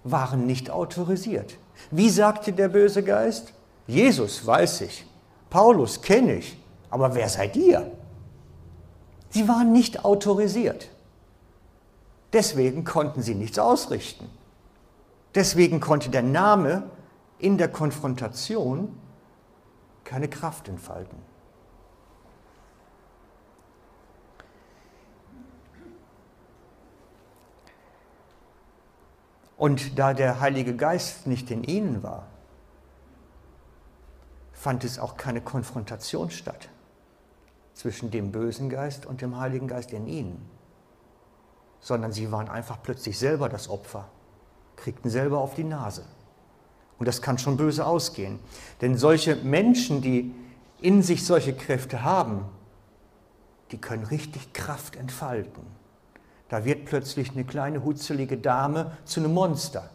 waren 0.04 0.46
nicht 0.46 0.70
autorisiert. 0.70 1.56
Wie 1.90 2.10
sagte 2.10 2.52
der 2.52 2.68
böse 2.68 3.02
Geist? 3.02 3.52
Jesus 3.86 4.44
weiß 4.44 4.82
ich, 4.82 5.06
Paulus 5.48 6.02
kenne 6.02 6.36
ich, 6.36 6.58
aber 6.90 7.14
wer 7.14 7.28
seid 7.28 7.56
ihr? 7.56 7.90
Sie 9.30 9.46
waren 9.48 9.72
nicht 9.72 10.04
autorisiert. 10.04 10.88
Deswegen 12.32 12.84
konnten 12.84 13.22
sie 13.22 13.34
nichts 13.34 13.58
ausrichten. 13.58 14.28
Deswegen 15.34 15.80
konnte 15.80 16.10
der 16.10 16.22
Name 16.22 16.84
in 17.38 17.58
der 17.58 17.68
Konfrontation 17.68 18.98
keine 20.04 20.28
Kraft 20.28 20.68
entfalten. 20.68 21.18
Und 29.56 29.98
da 29.98 30.12
der 30.12 30.40
Heilige 30.40 30.76
Geist 30.76 31.26
nicht 31.26 31.50
in 31.50 31.64
ihnen 31.64 32.02
war, 32.02 32.26
fand 34.66 34.82
es 34.82 34.98
auch 34.98 35.16
keine 35.16 35.40
Konfrontation 35.40 36.28
statt 36.28 36.68
zwischen 37.72 38.10
dem 38.10 38.32
bösen 38.32 38.68
Geist 38.68 39.06
und 39.06 39.22
dem 39.22 39.38
Heiligen 39.38 39.68
Geist 39.68 39.92
in 39.92 40.08
ihnen, 40.08 40.44
sondern 41.78 42.10
sie 42.10 42.32
waren 42.32 42.48
einfach 42.48 42.82
plötzlich 42.82 43.16
selber 43.16 43.48
das 43.48 43.68
Opfer, 43.68 44.08
kriegten 44.74 45.08
selber 45.08 45.38
auf 45.38 45.54
die 45.54 45.62
Nase. 45.62 46.02
Und 46.98 47.06
das 47.06 47.22
kann 47.22 47.38
schon 47.38 47.56
böse 47.56 47.86
ausgehen. 47.86 48.40
Denn 48.80 48.96
solche 48.96 49.36
Menschen, 49.36 50.02
die 50.02 50.34
in 50.80 51.00
sich 51.00 51.24
solche 51.24 51.54
Kräfte 51.54 52.02
haben, 52.02 52.44
die 53.70 53.78
können 53.78 54.02
richtig 54.06 54.52
Kraft 54.52 54.96
entfalten. 54.96 55.62
Da 56.48 56.64
wird 56.64 56.86
plötzlich 56.86 57.30
eine 57.30 57.44
kleine 57.44 57.84
hutzelige 57.84 58.36
Dame 58.36 58.96
zu 59.04 59.20
einem 59.20 59.32
Monster. 59.32 59.90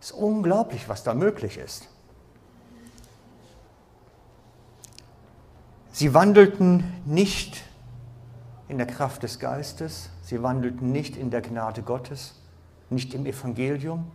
Es 0.00 0.10
ist 0.10 0.16
unglaublich, 0.16 0.88
was 0.88 1.04
da 1.04 1.14
möglich 1.14 1.58
ist. 1.58 1.88
Sie 6.00 6.14
wandelten 6.14 6.82
nicht 7.04 7.62
in 8.68 8.78
der 8.78 8.86
Kraft 8.86 9.22
des 9.22 9.38
Geistes, 9.38 10.08
sie 10.22 10.42
wandelten 10.42 10.90
nicht 10.90 11.14
in 11.14 11.30
der 11.30 11.42
Gnade 11.42 11.82
Gottes, 11.82 12.36
nicht 12.88 13.12
im 13.12 13.26
Evangelium. 13.26 14.10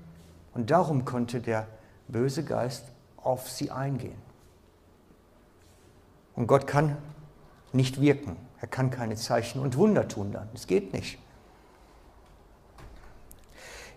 Und 0.55 0.71
darum 0.71 1.05
konnte 1.05 1.41
der 1.41 1.67
böse 2.07 2.43
Geist 2.43 2.85
auf 3.17 3.51
sie 3.51 3.69
eingehen. 3.69 4.17
Und 6.35 6.47
Gott 6.47 6.65
kann 6.65 6.97
nicht 7.71 8.01
wirken. 8.01 8.35
Er 8.61 8.67
kann 8.67 8.89
keine 8.89 9.15
Zeichen 9.15 9.59
und 9.59 9.77
Wunder 9.77 10.07
tun 10.07 10.31
dann. 10.31 10.49
Es 10.55 10.65
geht 10.65 10.91
nicht. 10.91 11.19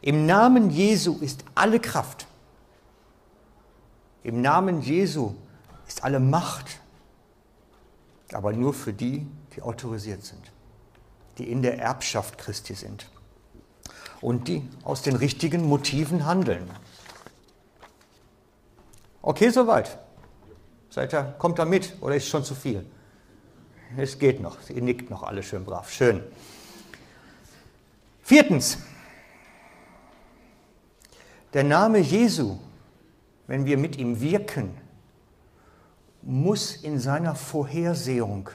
Im 0.02 0.26
Namen 0.26 0.68
Jesu 0.68 1.16
ist 1.22 1.42
alle 1.54 1.80
Kraft. 1.80 2.26
Im 4.24 4.42
Namen 4.42 4.82
Jesu 4.82 5.32
ist 5.86 6.04
alle 6.04 6.20
Macht. 6.20 6.80
Aber 8.32 8.52
nur 8.52 8.74
für 8.74 8.92
die, 8.92 9.26
die 9.54 9.62
autorisiert 9.62 10.24
sind, 10.24 10.52
die 11.38 11.50
in 11.50 11.62
der 11.62 11.78
Erbschaft 11.78 12.38
Christi 12.38 12.74
sind 12.74 13.10
und 14.20 14.48
die 14.48 14.68
aus 14.82 15.02
den 15.02 15.16
richtigen 15.16 15.66
Motiven 15.66 16.26
handeln. 16.26 16.68
Okay, 19.22 19.50
soweit. 19.50 19.98
Seid 20.90 21.12
ihr, 21.12 21.34
kommt 21.38 21.58
da 21.58 21.64
mit 21.64 21.94
oder 22.00 22.16
ist 22.16 22.28
schon 22.28 22.44
zu 22.44 22.54
viel? 22.54 22.84
Es 23.96 24.18
geht 24.18 24.40
noch, 24.40 24.56
ihr 24.68 24.82
nickt 24.82 25.10
noch 25.10 25.22
alle 25.22 25.42
schön 25.42 25.64
brav. 25.64 25.90
Schön. 25.90 26.22
Viertens, 28.22 28.78
der 31.54 31.64
Name 31.64 31.98
Jesu, 31.98 32.58
wenn 33.46 33.64
wir 33.64 33.78
mit 33.78 33.96
ihm 33.96 34.20
wirken, 34.20 34.76
muss 36.28 36.76
in 36.76 37.00
seiner 37.00 37.34
Vorhersehung 37.34 38.50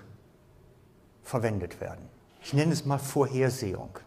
verwendet 1.24 1.82
werden. 1.82 2.08
Ich 2.44 2.53
nenne 2.53 2.72
es 2.72 2.86
mal 2.86 3.00
Vorhersehung. 3.00 3.98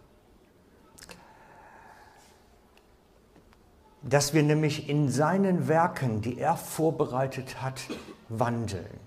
Dass 4.03 4.33
wir 4.33 4.45
nämlich 4.45 4.89
in 4.89 5.09
seinen 5.11 5.67
Werken, 5.67 6.21
die 6.21 6.39
er 6.39 6.57
vorbereitet 6.57 7.61
hat, 7.61 7.81
wandeln. 8.29 9.01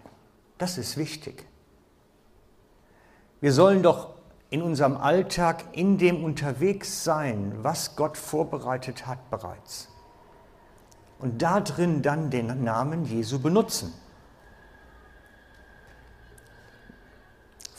Das 0.57 0.77
ist 0.77 0.97
wichtig. 0.97 1.45
Wir 3.39 3.53
sollen 3.53 3.81
doch 3.81 4.09
in 4.49 4.61
unserem 4.61 4.97
Alltag 4.97 5.63
in 5.71 5.97
dem 5.97 6.21
unterwegs 6.21 7.05
sein, 7.05 7.53
was 7.61 7.95
Gott 7.95 8.17
vorbereitet 8.17 9.07
hat 9.07 9.29
bereits. 9.29 9.87
Und 11.17 11.41
da 11.41 11.61
drin 11.61 12.01
dann 12.01 12.29
den 12.29 12.65
Namen 12.65 13.05
Jesu 13.05 13.39
benutzen. 13.39 13.93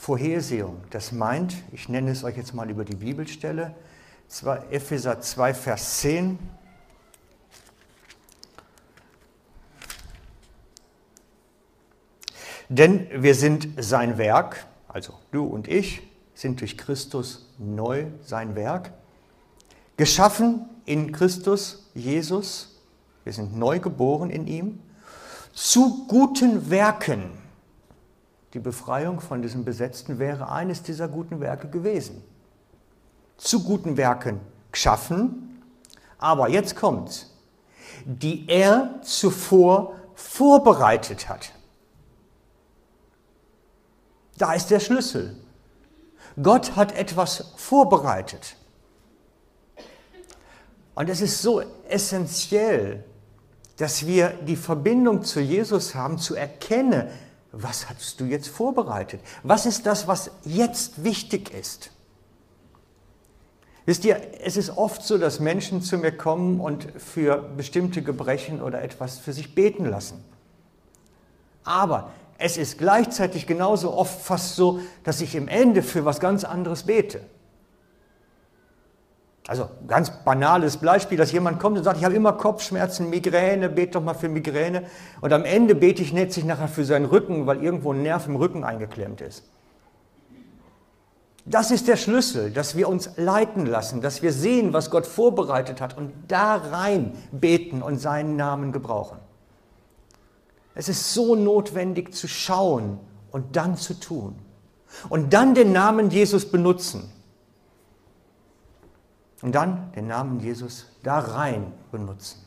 Vorhersehung, 0.00 0.80
das 0.88 1.12
meint, 1.12 1.54
ich 1.72 1.90
nenne 1.90 2.10
es 2.10 2.24
euch 2.24 2.34
jetzt 2.34 2.54
mal 2.54 2.70
über 2.70 2.86
die 2.86 2.96
Bibelstelle, 2.96 3.74
Epheser 4.70 5.20
2, 5.20 5.52
Vers 5.52 5.98
10. 5.98 6.38
Denn 12.70 13.08
wir 13.12 13.34
sind 13.34 13.68
sein 13.76 14.16
Werk, 14.16 14.64
also 14.88 15.12
du 15.32 15.44
und 15.44 15.68
ich, 15.68 16.00
sind 16.34 16.62
durch 16.62 16.78
Christus 16.78 17.50
neu 17.58 18.06
sein 18.24 18.54
Werk. 18.54 18.92
Geschaffen 19.98 20.64
in 20.86 21.12
Christus 21.12 21.90
Jesus, 21.92 22.80
wir 23.24 23.34
sind 23.34 23.54
neu 23.54 23.80
geboren 23.80 24.30
in 24.30 24.46
ihm, 24.46 24.80
zu 25.52 26.06
guten 26.06 26.70
Werken. 26.70 27.49
Die 28.52 28.58
Befreiung 28.58 29.20
von 29.20 29.42
diesem 29.42 29.64
Besetzten 29.64 30.18
wäre 30.18 30.50
eines 30.50 30.82
dieser 30.82 31.08
guten 31.08 31.40
Werke 31.40 31.68
gewesen. 31.68 32.22
Zu 33.36 33.62
guten 33.62 33.96
Werken 33.96 34.40
geschaffen, 34.72 35.62
aber 36.18 36.48
jetzt 36.48 36.76
kommt's, 36.76 37.30
die 38.04 38.48
er 38.48 39.00
zuvor 39.02 39.94
vorbereitet 40.14 41.28
hat. 41.28 41.52
Da 44.36 44.52
ist 44.54 44.70
der 44.70 44.80
Schlüssel. 44.80 45.36
Gott 46.42 46.76
hat 46.76 46.96
etwas 46.96 47.52
vorbereitet. 47.56 48.56
Und 50.94 51.08
es 51.08 51.20
ist 51.20 51.40
so 51.40 51.62
essentiell, 51.88 53.04
dass 53.76 54.06
wir 54.06 54.30
die 54.46 54.56
Verbindung 54.56 55.22
zu 55.22 55.40
Jesus 55.40 55.94
haben, 55.94 56.18
zu 56.18 56.34
erkennen, 56.34 57.08
was 57.52 57.88
hast 57.88 58.20
du 58.20 58.24
jetzt 58.24 58.48
vorbereitet? 58.48 59.20
Was 59.42 59.66
ist 59.66 59.86
das, 59.86 60.06
was 60.06 60.30
jetzt 60.44 61.02
wichtig 61.02 61.52
ist? 61.52 61.90
Wisst 63.86 64.04
ihr, 64.04 64.20
es 64.42 64.56
ist 64.56 64.76
oft 64.76 65.02
so, 65.02 65.18
dass 65.18 65.40
Menschen 65.40 65.82
zu 65.82 65.98
mir 65.98 66.12
kommen 66.12 66.60
und 66.60 66.86
für 66.96 67.38
bestimmte 67.38 68.02
Gebrechen 68.02 68.62
oder 68.62 68.82
etwas 68.82 69.18
für 69.18 69.32
sich 69.32 69.54
beten 69.54 69.84
lassen. 69.84 70.22
Aber 71.64 72.12
es 72.38 72.56
ist 72.56 72.78
gleichzeitig 72.78 73.46
genauso 73.46 73.92
oft 73.92 74.20
fast 74.20 74.54
so, 74.54 74.80
dass 75.02 75.20
ich 75.20 75.34
im 75.34 75.48
Ende 75.48 75.82
für 75.82 76.04
was 76.04 76.20
ganz 76.20 76.44
anderes 76.44 76.84
bete. 76.84 77.20
Also 79.50 79.68
ganz 79.88 80.12
banales 80.24 80.76
Beispiel, 80.76 81.18
dass 81.18 81.32
jemand 81.32 81.58
kommt 81.58 81.76
und 81.76 81.82
sagt, 81.82 81.98
ich 81.98 82.04
habe 82.04 82.14
immer 82.14 82.34
Kopfschmerzen, 82.34 83.10
Migräne, 83.10 83.68
bete 83.68 83.94
doch 83.94 84.00
mal 84.04 84.14
für 84.14 84.28
Migräne. 84.28 84.84
Und 85.20 85.32
am 85.32 85.44
Ende 85.44 85.74
bete 85.74 86.02
ich 86.02 86.12
letztlich 86.12 86.44
nachher 86.44 86.68
für 86.68 86.84
seinen 86.84 87.06
Rücken, 87.06 87.48
weil 87.48 87.60
irgendwo 87.60 87.92
ein 87.92 88.00
Nerv 88.00 88.28
im 88.28 88.36
Rücken 88.36 88.62
eingeklemmt 88.62 89.20
ist. 89.20 89.42
Das 91.44 91.72
ist 91.72 91.88
der 91.88 91.96
Schlüssel, 91.96 92.52
dass 92.52 92.76
wir 92.76 92.88
uns 92.88 93.10
leiten 93.16 93.66
lassen, 93.66 94.00
dass 94.00 94.22
wir 94.22 94.32
sehen, 94.32 94.72
was 94.72 94.88
Gott 94.88 95.04
vorbereitet 95.04 95.80
hat 95.80 95.98
und 95.98 96.12
da 96.28 96.54
rein 96.54 97.14
beten 97.32 97.82
und 97.82 97.98
seinen 97.98 98.36
Namen 98.36 98.70
gebrauchen. 98.70 99.18
Es 100.76 100.88
ist 100.88 101.12
so 101.12 101.34
notwendig 101.34 102.14
zu 102.14 102.28
schauen 102.28 103.00
und 103.32 103.56
dann 103.56 103.76
zu 103.76 103.94
tun. 103.94 104.36
Und 105.08 105.32
dann 105.32 105.56
den 105.56 105.72
Namen 105.72 106.10
Jesus 106.10 106.48
benutzen. 106.48 107.10
Und 109.42 109.54
dann 109.54 109.92
den 109.92 110.06
Namen 110.06 110.40
Jesus 110.40 110.86
da 111.02 111.18
rein 111.18 111.72
benutzen. 111.90 112.40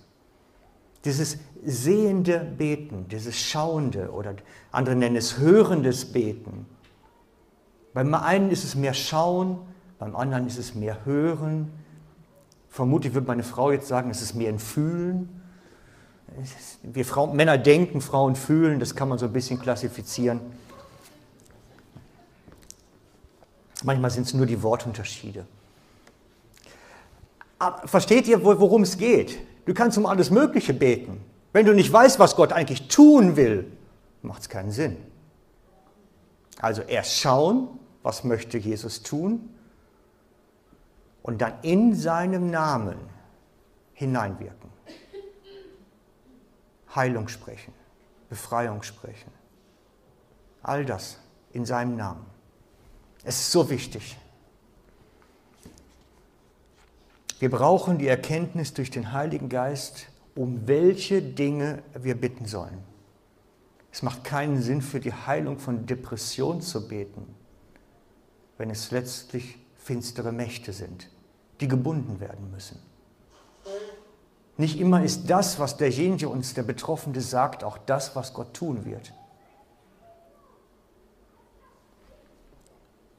Dieses 1.05 1.37
sehende 1.63 2.39
Beten, 2.39 3.07
dieses 3.07 3.35
schauende 3.35 4.11
oder 4.11 4.35
andere 4.71 4.95
nennen 4.95 5.15
es 5.15 5.37
hörendes 5.37 6.11
Beten. 6.11 6.65
Beim 7.93 8.13
einen 8.13 8.51
ist 8.51 8.63
es 8.63 8.75
mehr 8.75 8.93
schauen, 8.93 9.59
beim 9.99 10.15
anderen 10.15 10.47
ist 10.47 10.57
es 10.57 10.75
mehr 10.75 11.05
hören. 11.05 11.71
Vermutlich 12.69 13.13
würde 13.13 13.27
meine 13.27 13.43
Frau 13.43 13.71
jetzt 13.71 13.87
sagen, 13.87 14.09
es 14.09 14.21
ist 14.21 14.33
mehr 14.35 14.49
ein 14.49 14.59
Fühlen 14.59 15.43
wir 16.83 17.05
Frauen, 17.05 17.35
Männer 17.35 17.57
denken, 17.57 18.01
Frauen 18.01 18.35
fühlen, 18.35 18.79
das 18.79 18.95
kann 18.95 19.09
man 19.09 19.17
so 19.17 19.25
ein 19.25 19.33
bisschen 19.33 19.59
klassifizieren. 19.59 20.39
Manchmal 23.83 24.11
sind 24.11 24.27
es 24.27 24.33
nur 24.33 24.45
die 24.45 24.61
Wortunterschiede. 24.63 25.45
Aber 27.63 27.87
versteht 27.87 28.27
ihr, 28.27 28.43
worum 28.43 28.81
es 28.83 28.97
geht? 28.97 29.39
Du 29.65 29.73
kannst 29.73 29.97
um 29.97 30.05
alles 30.05 30.29
Mögliche 30.29 30.73
beten. 30.73 31.23
Wenn 31.53 31.65
du 31.65 31.73
nicht 31.73 31.93
weißt, 31.93 32.19
was 32.19 32.35
Gott 32.35 32.51
eigentlich 32.51 32.89
tun 32.89 33.37
will, 33.37 33.71
macht 34.21 34.41
es 34.41 34.49
keinen 34.49 34.71
Sinn. 34.71 34.97
Also 36.59 36.81
erst 36.81 37.17
schauen, 37.19 37.79
was 38.01 38.25
möchte 38.25 38.57
Jesus 38.57 39.01
tun, 39.01 39.49
und 41.21 41.41
dann 41.41 41.53
in 41.61 41.95
seinem 41.95 42.49
Namen 42.51 42.97
hineinwirken. 43.93 44.69
Heilung 46.93 47.29
sprechen, 47.29 47.73
Befreiung 48.29 48.83
sprechen. 48.83 49.31
All 50.63 50.83
das 50.83 51.17
in 51.53 51.65
seinem 51.65 51.95
Namen. 51.95 52.25
Es 53.23 53.39
ist 53.39 53.51
so 53.53 53.69
wichtig. 53.69 54.17
Wir 57.43 57.49
brauchen 57.49 57.97
die 57.97 58.07
Erkenntnis 58.07 58.73
durch 58.73 58.89
den 58.89 59.11
Heiligen 59.11 59.49
Geist, 59.49 60.07
um 60.33 60.65
welche 60.65 61.21
Dinge 61.21 61.83
wir 61.93 62.15
bitten 62.15 62.45
sollen. 62.45 62.77
Es 63.91 64.01
macht 64.01 64.23
keinen 64.23 64.61
Sinn, 64.61 64.81
für 64.81 65.01
die 65.01 65.11
Heilung 65.11 65.59
von 65.59 65.85
Depression 65.85 66.61
zu 66.61 66.87
beten, 66.87 67.35
wenn 68.57 68.69
es 68.69 68.91
letztlich 68.91 69.57
finstere 69.75 70.31
Mächte 70.31 70.71
sind, 70.71 71.09
die 71.59 71.67
gebunden 71.67 72.21
werden 72.21 72.49
müssen. 72.49 72.79
Nicht 74.55 74.79
immer 74.79 75.03
ist 75.03 75.29
das, 75.29 75.59
was 75.59 75.75
derjenige 75.75 76.29
uns, 76.29 76.53
der 76.53 76.63
Betroffene 76.63 77.19
sagt, 77.19 77.65
auch 77.65 77.77
das, 77.77 78.15
was 78.15 78.33
Gott 78.33 78.53
tun 78.53 78.85
wird. 78.85 79.11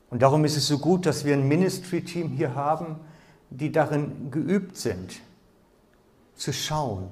Und 0.09 0.23
darum 0.23 0.47
ist 0.47 0.57
es 0.57 0.67
so 0.67 0.79
gut, 0.79 1.05
dass 1.05 1.27
wir 1.27 1.35
ein 1.35 1.47
Ministry-Team 1.47 2.31
hier 2.31 2.55
haben, 2.55 3.01
die 3.51 3.73
darin 3.73 4.31
geübt 4.31 4.77
sind, 4.77 5.21
zu 6.35 6.53
schauen 6.53 7.11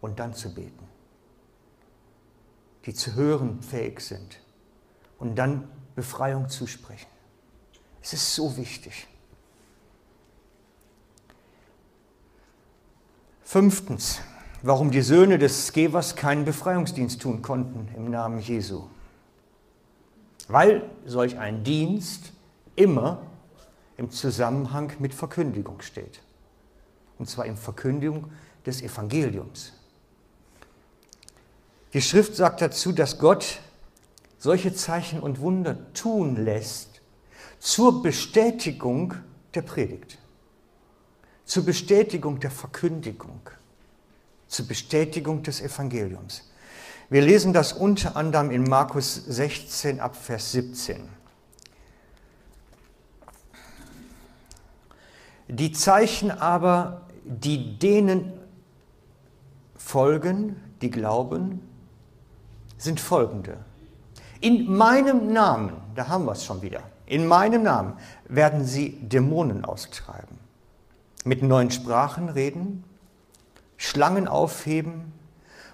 und 0.00 0.18
dann 0.18 0.34
zu 0.34 0.54
beten. 0.54 0.88
Die 2.86 2.94
zu 2.94 3.14
hören 3.14 3.62
fähig 3.62 4.00
sind 4.00 4.40
und 5.18 5.36
dann 5.36 5.68
Befreiung 5.94 6.48
zusprechen. 6.48 7.08
Es 8.02 8.12
ist 8.12 8.34
so 8.34 8.56
wichtig. 8.56 9.06
Fünftens, 13.42 14.20
warum 14.62 14.90
die 14.90 15.02
Söhne 15.02 15.38
des 15.38 15.68
Skevers 15.68 16.16
keinen 16.16 16.44
Befreiungsdienst 16.44 17.22
tun 17.22 17.40
konnten 17.40 17.88
im 17.94 18.10
Namen 18.10 18.40
Jesu. 18.40 18.88
Weil 20.48 20.90
solch 21.06 21.38
ein 21.38 21.64
Dienst 21.64 22.32
immer 22.76 23.22
im 23.96 24.10
Zusammenhang 24.10 24.92
mit 24.98 25.14
Verkündigung 25.14 25.80
steht. 25.80 26.20
Und 27.18 27.28
zwar 27.28 27.46
in 27.46 27.56
Verkündigung 27.56 28.30
des 28.66 28.82
Evangeliums. 28.82 29.72
Die 31.92 32.02
Schrift 32.02 32.34
sagt 32.34 32.60
dazu, 32.60 32.92
dass 32.92 33.18
Gott 33.18 33.60
solche 34.38 34.74
Zeichen 34.74 35.20
und 35.20 35.40
Wunder 35.40 35.92
tun 35.94 36.44
lässt 36.44 37.00
zur 37.60 38.02
Bestätigung 38.02 39.14
der 39.54 39.62
Predigt, 39.62 40.18
zur 41.44 41.64
Bestätigung 41.64 42.40
der 42.40 42.50
Verkündigung, 42.50 43.40
zur 44.48 44.66
Bestätigung 44.66 45.42
des 45.42 45.60
Evangeliums. 45.60 46.50
Wir 47.10 47.22
lesen 47.22 47.52
das 47.52 47.72
unter 47.72 48.16
anderem 48.16 48.50
in 48.50 48.64
Markus 48.64 49.14
16 49.14 50.00
ab 50.00 50.16
Vers 50.16 50.52
17. 50.52 51.08
Die 55.48 55.72
Zeichen 55.72 56.30
aber, 56.30 57.02
die 57.24 57.78
denen 57.78 58.32
folgen, 59.76 60.56
die 60.80 60.90
glauben, 60.90 61.60
sind 62.78 62.98
folgende. 62.98 63.58
In 64.40 64.74
meinem 64.74 65.32
Namen, 65.32 65.72
da 65.94 66.08
haben 66.08 66.24
wir 66.24 66.32
es 66.32 66.44
schon 66.44 66.62
wieder, 66.62 66.82
in 67.06 67.26
meinem 67.26 67.62
Namen 67.62 67.94
werden 68.26 68.64
sie 68.64 68.92
Dämonen 69.00 69.64
austreiben, 69.64 70.38
mit 71.24 71.42
neuen 71.42 71.70
Sprachen 71.70 72.30
reden, 72.30 72.84
Schlangen 73.76 74.28
aufheben 74.28 75.12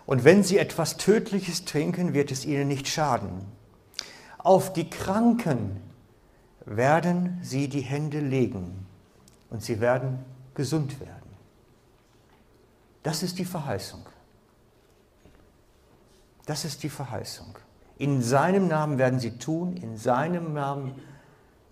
und 0.05 0.25
wenn 0.25 0.43
sie 0.43 0.59
etwas 0.59 0.97
Tödliches 0.97 1.65
trinken, 1.65 2.13
wird 2.13 2.33
es 2.33 2.45
ihnen 2.45 2.67
nicht 2.67 2.89
schaden. 2.89 3.47
Auf 4.39 4.73
die 4.73 4.91
Kranken 4.91 5.77
werden 6.65 7.39
sie 7.43 7.69
die 7.69 7.83
Hände 7.83 8.19
legen 8.19 8.90
und 9.51 9.63
sie 9.63 9.81
werden 9.81 10.25
gesund 10.55 11.01
werden. 11.01 11.31
Das 13.03 13.23
ist 13.23 13.39
die 13.39 13.45
Verheißung. 13.45 14.05
Das 16.47 16.65
ist 16.65 16.83
die 16.83 16.89
Verheißung. 16.89 17.57
In 17.99 18.23
seinem 18.23 18.69
Namen 18.69 18.99
werden 18.99 19.21
sie 19.21 19.39
tun, 19.39 19.77
in 19.77 19.97
seinem 19.97 20.53
Namen 20.55 20.95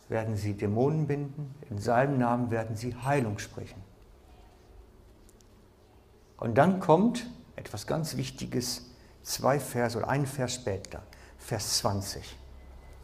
werden 0.08 0.36
sie 0.36 0.54
Dämonen 0.54 1.06
binden, 1.06 1.54
in 1.70 1.78
seinem 1.78 2.18
Namen 2.18 2.50
werden 2.50 2.76
sie 2.76 2.94
Heilung 2.94 3.38
sprechen. 3.38 3.82
Und 6.38 6.56
dann 6.56 6.80
kommt 6.80 7.26
etwas 7.56 7.86
ganz 7.86 8.16
Wichtiges, 8.16 8.90
zwei 9.22 9.58
Vers 9.58 9.96
oder 9.96 10.08
ein 10.08 10.26
Vers 10.26 10.54
später, 10.54 11.02
Vers 11.38 11.78
20. 11.78 12.36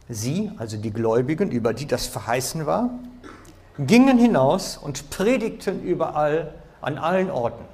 Sie, 0.08 0.52
also 0.58 0.76
die 0.76 0.92
Gläubigen, 0.92 1.50
über 1.50 1.74
die 1.74 1.86
das 1.86 2.06
verheißen 2.06 2.66
war, 2.66 2.90
gingen 3.78 4.18
hinaus 4.18 4.76
und 4.76 5.10
predigten 5.10 5.82
überall 5.82 6.54
an 6.80 6.98
allen 6.98 7.30
Orten. 7.30 7.64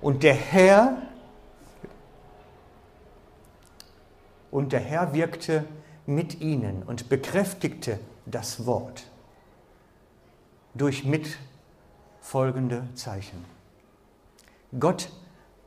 Und 0.00 0.22
der 0.22 0.34
Herr 0.34 0.98
und 4.50 4.72
der 4.72 4.80
Herr 4.80 5.14
wirkte 5.14 5.64
mit 6.06 6.40
ihnen 6.40 6.82
und 6.82 7.08
bekräftigte 7.08 7.98
das 8.26 8.66
Wort 8.66 9.06
durch 10.74 11.04
mitfolgende 11.04 12.86
Zeichen. 12.94 13.44
Gott, 14.78 15.08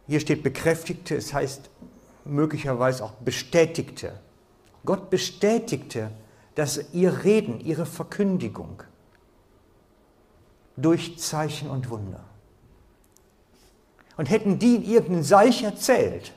hier 0.05 0.19
steht 0.19 0.43
bekräftigte, 0.43 1.15
es 1.15 1.33
heißt 1.33 1.69
möglicherweise 2.25 3.03
auch 3.03 3.13
bestätigte. 3.13 4.19
Gott 4.85 5.09
bestätigte 5.09 6.11
dass 6.57 6.91
ihr 6.91 7.23
Reden, 7.23 7.59
ihre 7.59 7.85
Verkündigung 7.85 8.81
durch 10.75 11.19
Zeichen 11.19 11.69
und 11.69 11.91
Wunder. 11.91 12.23
Und 14.17 14.27
hätten 14.31 14.57
die 14.57 14.77
in 14.77 14.83
irgendein 14.83 15.23
Seich 15.23 15.61
erzählt, 15.61 16.33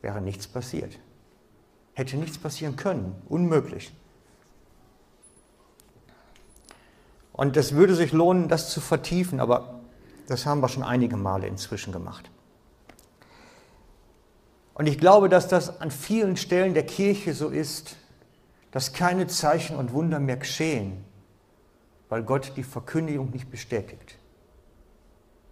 wäre 0.00 0.22
nichts 0.22 0.46
passiert. 0.46 0.98
Hätte 1.92 2.16
nichts 2.16 2.38
passieren 2.38 2.76
können, 2.76 3.20
unmöglich. 3.28 3.92
Und 7.34 7.58
es 7.58 7.74
würde 7.74 7.94
sich 7.94 8.12
lohnen, 8.12 8.48
das 8.48 8.70
zu 8.70 8.80
vertiefen, 8.80 9.40
aber 9.40 9.80
das 10.26 10.46
haben 10.46 10.62
wir 10.62 10.70
schon 10.70 10.84
einige 10.84 11.18
Male 11.18 11.46
inzwischen 11.46 11.92
gemacht. 11.92 12.30
Und 14.72 14.86
ich 14.86 14.96
glaube, 14.96 15.28
dass 15.28 15.48
das 15.48 15.82
an 15.82 15.90
vielen 15.90 16.38
Stellen 16.38 16.72
der 16.72 16.86
Kirche 16.86 17.34
so 17.34 17.50
ist, 17.50 17.99
dass 18.70 18.92
keine 18.92 19.26
Zeichen 19.26 19.76
und 19.76 19.92
Wunder 19.92 20.18
mehr 20.20 20.36
geschehen, 20.36 21.04
weil 22.08 22.22
Gott 22.22 22.52
die 22.56 22.62
Verkündigung 22.62 23.30
nicht 23.30 23.50
bestätigt. 23.50 24.16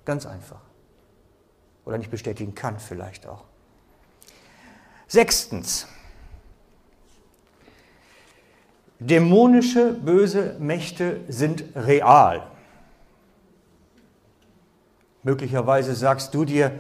Ganz 0.05 0.27
einfach. 0.27 0.61
Oder 1.85 1.99
nicht 1.99 2.11
bestätigen 2.11 2.55
kann 2.55 2.79
vielleicht 2.79 3.27
auch. 3.27 3.45
Sechstens. 5.07 5.87
Dämonische 8.99 9.93
böse 9.93 10.57
Mächte 10.59 11.21
sind 11.29 11.65
real. 11.75 12.47
Möglicherweise 15.23 15.95
sagst 15.95 16.35
du 16.35 16.45
dir, 16.45 16.73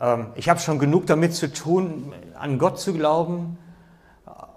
ähm, 0.00 0.28
ich 0.34 0.48
habe 0.48 0.60
schon 0.60 0.78
genug 0.78 1.06
damit 1.06 1.34
zu 1.34 1.52
tun, 1.52 2.12
an 2.34 2.58
Gott 2.58 2.80
zu 2.80 2.92
glauben, 2.92 3.58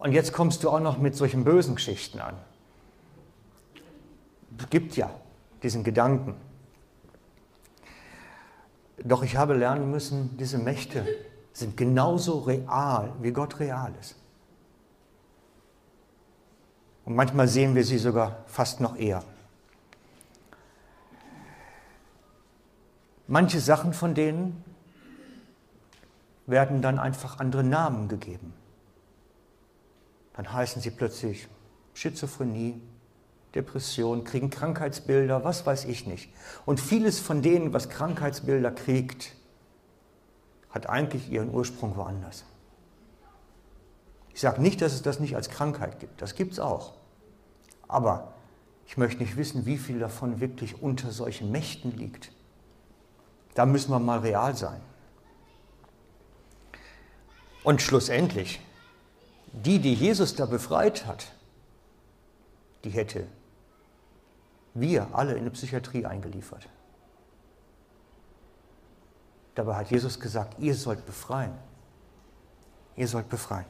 und 0.05 0.11
jetzt 0.11 0.33
kommst 0.33 0.63
du 0.63 0.69
auch 0.69 0.79
noch 0.79 0.99
mit 0.99 1.15
solchen 1.15 1.43
bösen 1.43 1.73
Geschichten 1.73 2.19
an. 2.19 2.35
Es 4.59 4.69
gibt 4.69 4.95
ja 4.95 5.09
diesen 5.63 5.83
Gedanken. 5.83 6.35
Doch 9.03 9.23
ich 9.23 9.35
habe 9.35 9.55
lernen 9.55 9.89
müssen, 9.89 10.37
diese 10.37 10.59
Mächte 10.59 11.07
sind 11.53 11.75
genauso 11.75 12.41
real, 12.41 13.13
wie 13.19 13.31
Gott 13.31 13.59
real 13.59 13.91
ist. 13.99 14.15
Und 17.05 17.15
manchmal 17.15 17.47
sehen 17.47 17.73
wir 17.73 17.83
sie 17.83 17.97
sogar 17.97 18.43
fast 18.45 18.81
noch 18.81 18.97
eher. 18.97 19.23
Manche 23.25 23.59
Sachen 23.59 23.91
von 23.91 24.13
denen 24.13 24.63
werden 26.45 26.83
dann 26.83 26.99
einfach 26.99 27.39
andere 27.39 27.63
Namen 27.63 28.07
gegeben 28.07 28.53
dann 30.35 30.51
heißen 30.51 30.81
sie 30.81 30.91
plötzlich 30.91 31.47
Schizophrenie, 31.93 32.81
Depression, 33.53 34.25
kriegen 34.25 34.49
Krankheitsbilder, 34.49 35.45
was 35.45 35.65
weiß 35.65 35.85
ich 35.85 36.05
nicht. 36.05 36.29
Und 36.65 36.81
vieles 36.81 37.19
von 37.19 37.41
denen, 37.41 37.71
was 37.71 37.87
Krankheitsbilder 37.87 38.71
kriegt, 38.71 39.31
hat 40.69 40.89
eigentlich 40.89 41.31
ihren 41.31 41.53
Ursprung 41.53 41.95
woanders. 41.95 42.43
Ich 44.33 44.41
sage 44.41 44.61
nicht, 44.61 44.81
dass 44.81 44.91
es 44.91 45.01
das 45.01 45.21
nicht 45.21 45.37
als 45.37 45.49
Krankheit 45.49 46.01
gibt, 46.01 46.21
das 46.21 46.35
gibt 46.35 46.51
es 46.51 46.59
auch. 46.59 46.95
Aber 47.87 48.33
ich 48.85 48.97
möchte 48.97 49.23
nicht 49.23 49.37
wissen, 49.37 49.65
wie 49.65 49.77
viel 49.77 49.99
davon 49.99 50.41
wirklich 50.41 50.81
unter 50.81 51.11
solchen 51.11 51.49
Mächten 51.49 51.91
liegt. 51.91 52.33
Da 53.53 53.65
müssen 53.65 53.91
wir 53.91 53.99
mal 53.99 54.19
real 54.19 54.53
sein. 54.53 54.81
Und 57.63 57.81
schlussendlich 57.81 58.59
die, 59.63 59.79
die 59.79 59.93
Jesus 59.93 60.35
da 60.35 60.45
befreit 60.45 61.05
hat, 61.05 61.27
die 62.83 62.89
hätte 62.89 63.25
wir 64.73 65.07
alle 65.13 65.33
in 65.33 65.39
eine 65.39 65.51
Psychiatrie 65.51 66.05
eingeliefert. 66.05 66.67
Dabei 69.55 69.75
hat 69.75 69.89
Jesus 69.89 70.19
gesagt, 70.19 70.59
ihr 70.59 70.75
sollt 70.75 71.05
befreien. 71.05 71.53
Ihr 72.97 73.07
sollt 73.07 73.29
befreien. 73.29 73.65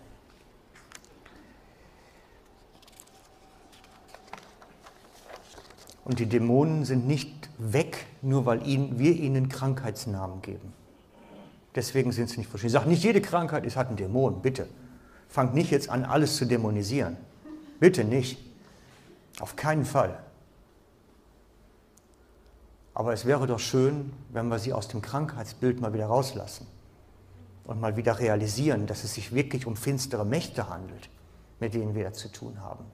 Und 6.03 6.19
die 6.19 6.25
Dämonen 6.25 6.85
sind 6.85 7.07
nicht 7.07 7.49
weg, 7.57 8.05
nur 8.21 8.45
weil 8.45 8.67
ihnen, 8.67 8.97
wir 8.99 9.13
ihnen 9.13 9.49
Krankheitsnamen 9.49 10.41
geben. 10.41 10.73
Deswegen 11.75 12.11
sind 12.11 12.29
sie 12.29 12.37
nicht 12.37 12.49
verschieden. 12.49 12.67
Ich 12.67 12.73
sage, 12.73 12.89
nicht 12.89 13.03
jede 13.03 13.21
Krankheit 13.21 13.65
ist, 13.65 13.75
hat 13.75 13.87
einen 13.87 13.97
Dämon, 13.97 14.41
bitte 14.41 14.67
fangt 15.35 15.53
nicht 15.53 15.69
jetzt 15.69 15.89
an, 15.89 16.05
alles 16.05 16.37
zu 16.37 16.45
dämonisieren. 16.45 17.17
Bitte 17.81 18.05
nicht. 18.05 18.39
Auf 19.41 19.57
keinen 19.57 19.83
Fall. 19.83 20.17
Aber 22.93 23.11
es 23.11 23.25
wäre 23.25 23.45
doch 23.45 23.59
schön, 23.59 24.13
wenn 24.29 24.47
wir 24.47 24.59
sie 24.59 24.71
aus 24.71 24.87
dem 24.87 25.01
Krankheitsbild 25.01 25.81
mal 25.81 25.93
wieder 25.93 26.05
rauslassen 26.05 26.65
und 27.65 27.81
mal 27.81 27.97
wieder 27.97 28.17
realisieren, 28.17 28.87
dass 28.87 29.03
es 29.03 29.13
sich 29.13 29.35
wirklich 29.35 29.67
um 29.67 29.75
finstere 29.75 30.25
Mächte 30.25 30.69
handelt, 30.69 31.09
mit 31.59 31.73
denen 31.73 31.95
wir 31.95 32.13
zu 32.13 32.31
tun 32.31 32.61
haben. 32.61 32.85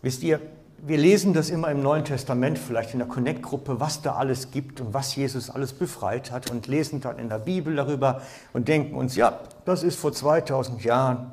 Wisst 0.00 0.22
ihr, 0.22 0.40
wir 0.80 0.96
lesen 0.96 1.32
das 1.32 1.50
immer 1.50 1.70
im 1.70 1.82
Neuen 1.82 2.04
Testament, 2.04 2.58
vielleicht 2.58 2.92
in 2.92 3.00
der 3.00 3.08
Connect-Gruppe, 3.08 3.80
was 3.80 4.00
da 4.02 4.14
alles 4.14 4.50
gibt 4.50 4.80
und 4.80 4.94
was 4.94 5.16
Jesus 5.16 5.50
alles 5.50 5.72
befreit 5.72 6.30
hat 6.30 6.50
und 6.50 6.66
lesen 6.68 7.00
dann 7.00 7.18
in 7.18 7.28
der 7.28 7.40
Bibel 7.40 7.74
darüber 7.74 8.22
und 8.52 8.68
denken 8.68 8.94
uns, 8.94 9.16
ja, 9.16 9.40
das 9.64 9.82
ist 9.82 9.98
vor 9.98 10.12
2000 10.12 10.84
Jahren. 10.84 11.32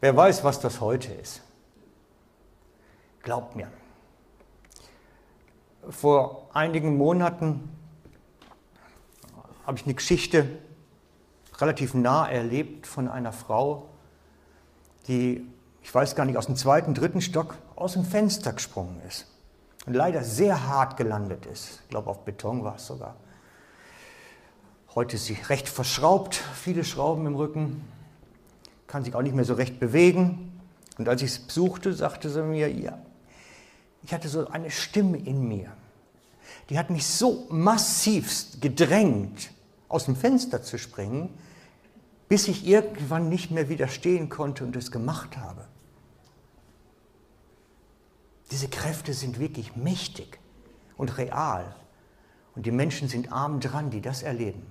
Wer 0.00 0.16
weiß, 0.16 0.44
was 0.44 0.60
das 0.60 0.80
heute 0.80 1.12
ist. 1.12 1.42
Glaubt 3.22 3.56
mir. 3.56 3.68
Vor 5.88 6.48
einigen 6.52 6.96
Monaten 6.96 7.68
habe 9.66 9.76
ich 9.76 9.84
eine 9.84 9.94
Geschichte 9.94 10.48
relativ 11.58 11.94
nah 11.94 12.28
erlebt 12.28 12.86
von 12.86 13.08
einer 13.08 13.32
Frau, 13.32 13.88
die 15.08 15.46
ich 15.82 15.92
weiß 15.92 16.14
gar 16.14 16.24
nicht, 16.24 16.36
aus 16.36 16.46
dem 16.46 16.56
zweiten, 16.56 16.94
dritten 16.94 17.20
Stock 17.20 17.56
aus 17.82 17.94
dem 17.94 18.04
Fenster 18.04 18.52
gesprungen 18.52 19.00
ist. 19.06 19.26
Und 19.86 19.94
leider 19.94 20.22
sehr 20.22 20.68
hart 20.68 20.96
gelandet 20.96 21.44
ist. 21.46 21.80
Ich 21.82 21.88
glaube, 21.90 22.08
auf 22.08 22.24
Beton 22.24 22.62
war 22.62 22.76
es 22.76 22.86
sogar. 22.86 23.16
Heute 24.94 25.16
ist 25.16 25.26
sie 25.26 25.36
recht 25.48 25.68
verschraubt, 25.68 26.36
viele 26.54 26.84
Schrauben 26.84 27.26
im 27.26 27.34
Rücken, 27.34 27.82
kann 28.86 29.04
sich 29.04 29.14
auch 29.14 29.22
nicht 29.22 29.34
mehr 29.34 29.44
so 29.44 29.54
recht 29.54 29.80
bewegen. 29.80 30.60
Und 30.98 31.08
als 31.08 31.22
ich 31.22 31.30
es 31.30 31.38
besuchte, 31.38 31.94
sagte 31.94 32.28
sie 32.28 32.42
mir, 32.42 32.70
ja, 32.70 32.98
ich 34.02 34.12
hatte 34.12 34.28
so 34.28 34.48
eine 34.48 34.70
Stimme 34.70 35.16
in 35.16 35.48
mir. 35.48 35.72
Die 36.68 36.78
hat 36.78 36.90
mich 36.90 37.06
so 37.06 37.46
massivst 37.48 38.60
gedrängt, 38.60 39.50
aus 39.88 40.04
dem 40.04 40.14
Fenster 40.14 40.62
zu 40.62 40.78
springen, 40.78 41.30
bis 42.28 42.48
ich 42.48 42.66
irgendwann 42.66 43.28
nicht 43.28 43.50
mehr 43.50 43.68
widerstehen 43.68 44.28
konnte 44.28 44.64
und 44.64 44.76
es 44.76 44.90
gemacht 44.90 45.36
habe. 45.36 45.66
Diese 48.52 48.68
Kräfte 48.68 49.14
sind 49.14 49.38
wirklich 49.38 49.76
mächtig 49.76 50.38
und 50.98 51.16
real. 51.16 51.74
Und 52.54 52.66
die 52.66 52.70
Menschen 52.70 53.08
sind 53.08 53.32
arm 53.32 53.60
dran, 53.60 53.88
die 53.88 54.02
das 54.02 54.22
erleben. 54.22 54.66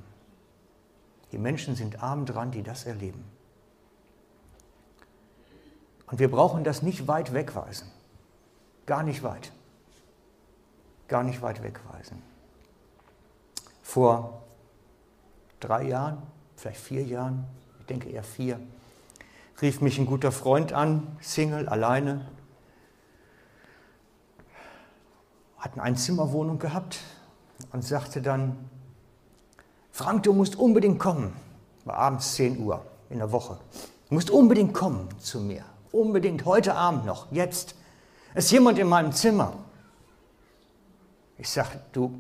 Die 1.32 1.39
Menschen 1.39 1.76
sind 1.76 2.04
arm 2.04 2.28
dran, 2.28 2.52
die 2.52 2.62
das 2.62 2.86
erleben. 2.86 3.26
Und 6.06 6.20
wir 6.20 6.30
brauchen 6.30 6.63
das 6.63 6.84
nicht 6.84 7.08
weit 7.08 7.34
wegweisen. 7.34 7.88
Gar 8.86 9.02
nicht 9.02 9.24
weit. 9.24 9.52
Gar 11.08 11.24
nicht 11.24 11.41
weit 11.41 11.63
wegweisen. 11.63 12.22
Vor 13.82 14.44
drei 15.60 15.88
Jahren, 15.88 16.22
vielleicht 16.56 16.82
vier 16.82 17.04
Jahren, 17.04 17.46
ich 17.80 17.88
denke 17.88 18.10
eher 18.10 18.24
vier, 18.24 18.60
rief 19.60 19.82
mich 19.82 19.98
ein 19.98 20.06
guter 20.06 20.32
Freund 20.32 20.72
an, 20.72 21.17
Single, 21.20 21.67
alleine, 21.67 22.28
hatten 25.62 25.80
eine 25.80 25.95
Zimmerwohnung 25.95 26.58
gehabt 26.58 27.00
und 27.71 27.86
sagte 27.86 28.21
dann, 28.21 28.58
Frank, 29.91 30.24
du 30.24 30.34
musst 30.34 30.56
unbedingt 30.56 31.00
kommen. 31.00 31.34
War 31.86 31.97
abends 31.97 32.34
10 32.34 32.60
Uhr 32.60 32.84
in 33.10 33.19
der 33.19 33.32
Woche. 33.32 33.60
Du 34.10 34.15
musst 34.15 34.32
unbedingt 34.32 34.74
kommen 34.74 35.08
zu 35.19 35.39
mir. 35.39 35.63
Unbedingt, 35.91 36.45
heute 36.45 36.74
Abend 36.74 37.06
noch, 37.06 37.32
jetzt. 37.32 37.76
Ist 38.34 38.52
jemand 38.52 38.80
in 38.80 38.88
meinem 38.88 39.12
Zimmer. 39.12 39.54
Ich 41.38 41.50
sage, 41.50 41.80
du, 41.91 42.19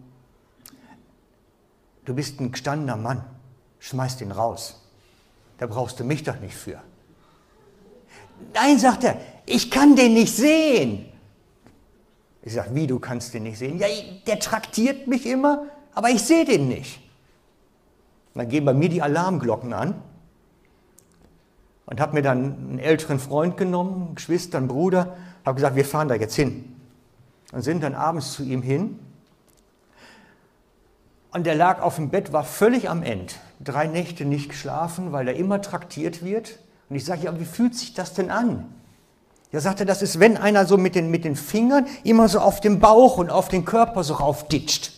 du 2.05 2.13
bist 2.13 2.39
ein 2.39 2.51
gestandener 2.51 2.97
Mann. 2.97 3.23
Schmeiß 3.79 4.17
den 4.17 4.31
raus. 4.31 4.81
Da 5.57 5.65
brauchst 5.67 5.99
du 5.99 6.03
mich 6.03 6.23
doch 6.23 6.39
nicht 6.39 6.55
für. 6.55 6.79
Nein, 8.53 8.77
sagt 8.77 9.03
er, 9.03 9.19
ich 9.45 9.71
kann 9.71 9.95
den 9.95 10.13
nicht 10.13 10.35
sehen. 10.35 11.10
Ich 12.43 12.53
sage, 12.53 12.73
wie, 12.73 12.87
du 12.87 12.99
kannst 12.99 13.33
den 13.33 13.43
nicht 13.43 13.57
sehen? 13.57 13.77
Ja, 13.77 13.87
der 14.25 14.39
traktiert 14.39 15.07
mich 15.07 15.25
immer, 15.25 15.65
aber 15.93 16.09
ich 16.09 16.23
sehe 16.23 16.45
den 16.45 16.67
nicht. 16.67 17.01
Dann 18.33 18.47
gehen 18.47 18.65
bei 18.65 18.73
mir 18.73 18.89
die 18.89 19.01
Alarmglocken 19.01 19.73
an 19.73 20.01
und 21.85 21.99
habe 21.99 22.13
mir 22.13 22.21
dann 22.21 22.37
einen 22.69 22.79
älteren 22.79 23.19
Freund 23.19 23.57
genommen, 23.57 24.15
Geschwister, 24.15 24.57
einen 24.57 24.67
Bruder, 24.67 25.17
habe 25.45 25.55
gesagt, 25.55 25.75
wir 25.75 25.85
fahren 25.85 26.07
da 26.07 26.15
jetzt 26.15 26.35
hin. 26.35 26.75
Und 27.51 27.63
sind 27.63 27.83
dann 27.83 27.95
abends 27.95 28.33
zu 28.33 28.43
ihm 28.43 28.61
hin. 28.61 28.99
Und 31.31 31.45
der 31.45 31.55
lag 31.55 31.81
auf 31.81 31.97
dem 31.97 32.09
Bett, 32.09 32.31
war 32.31 32.43
völlig 32.43 32.89
am 32.89 33.03
Ende. 33.03 33.33
Drei 33.59 33.87
Nächte 33.87 34.25
nicht 34.25 34.49
geschlafen, 34.49 35.11
weil 35.11 35.27
er 35.27 35.35
immer 35.35 35.61
traktiert 35.61 36.23
wird. 36.23 36.59
Und 36.89 36.95
ich 36.95 37.05
sage, 37.05 37.23
ja, 37.23 37.39
wie 37.39 37.45
fühlt 37.45 37.75
sich 37.75 37.93
das 37.93 38.13
denn 38.13 38.31
an? 38.31 38.73
Er 39.51 39.59
sagte, 39.59 39.85
das 39.85 40.01
ist, 40.01 40.19
wenn 40.19 40.37
einer 40.37 40.65
so 40.65 40.77
mit 40.77 40.95
den, 40.95 41.11
mit 41.11 41.25
den 41.25 41.35
Fingern 41.35 41.85
immer 42.03 42.29
so 42.29 42.39
auf 42.39 42.61
den 42.61 42.79
Bauch 42.79 43.17
und 43.17 43.29
auf 43.29 43.49
den 43.49 43.65
Körper 43.65 44.03
so 44.03 44.13
raufditscht. 44.13 44.93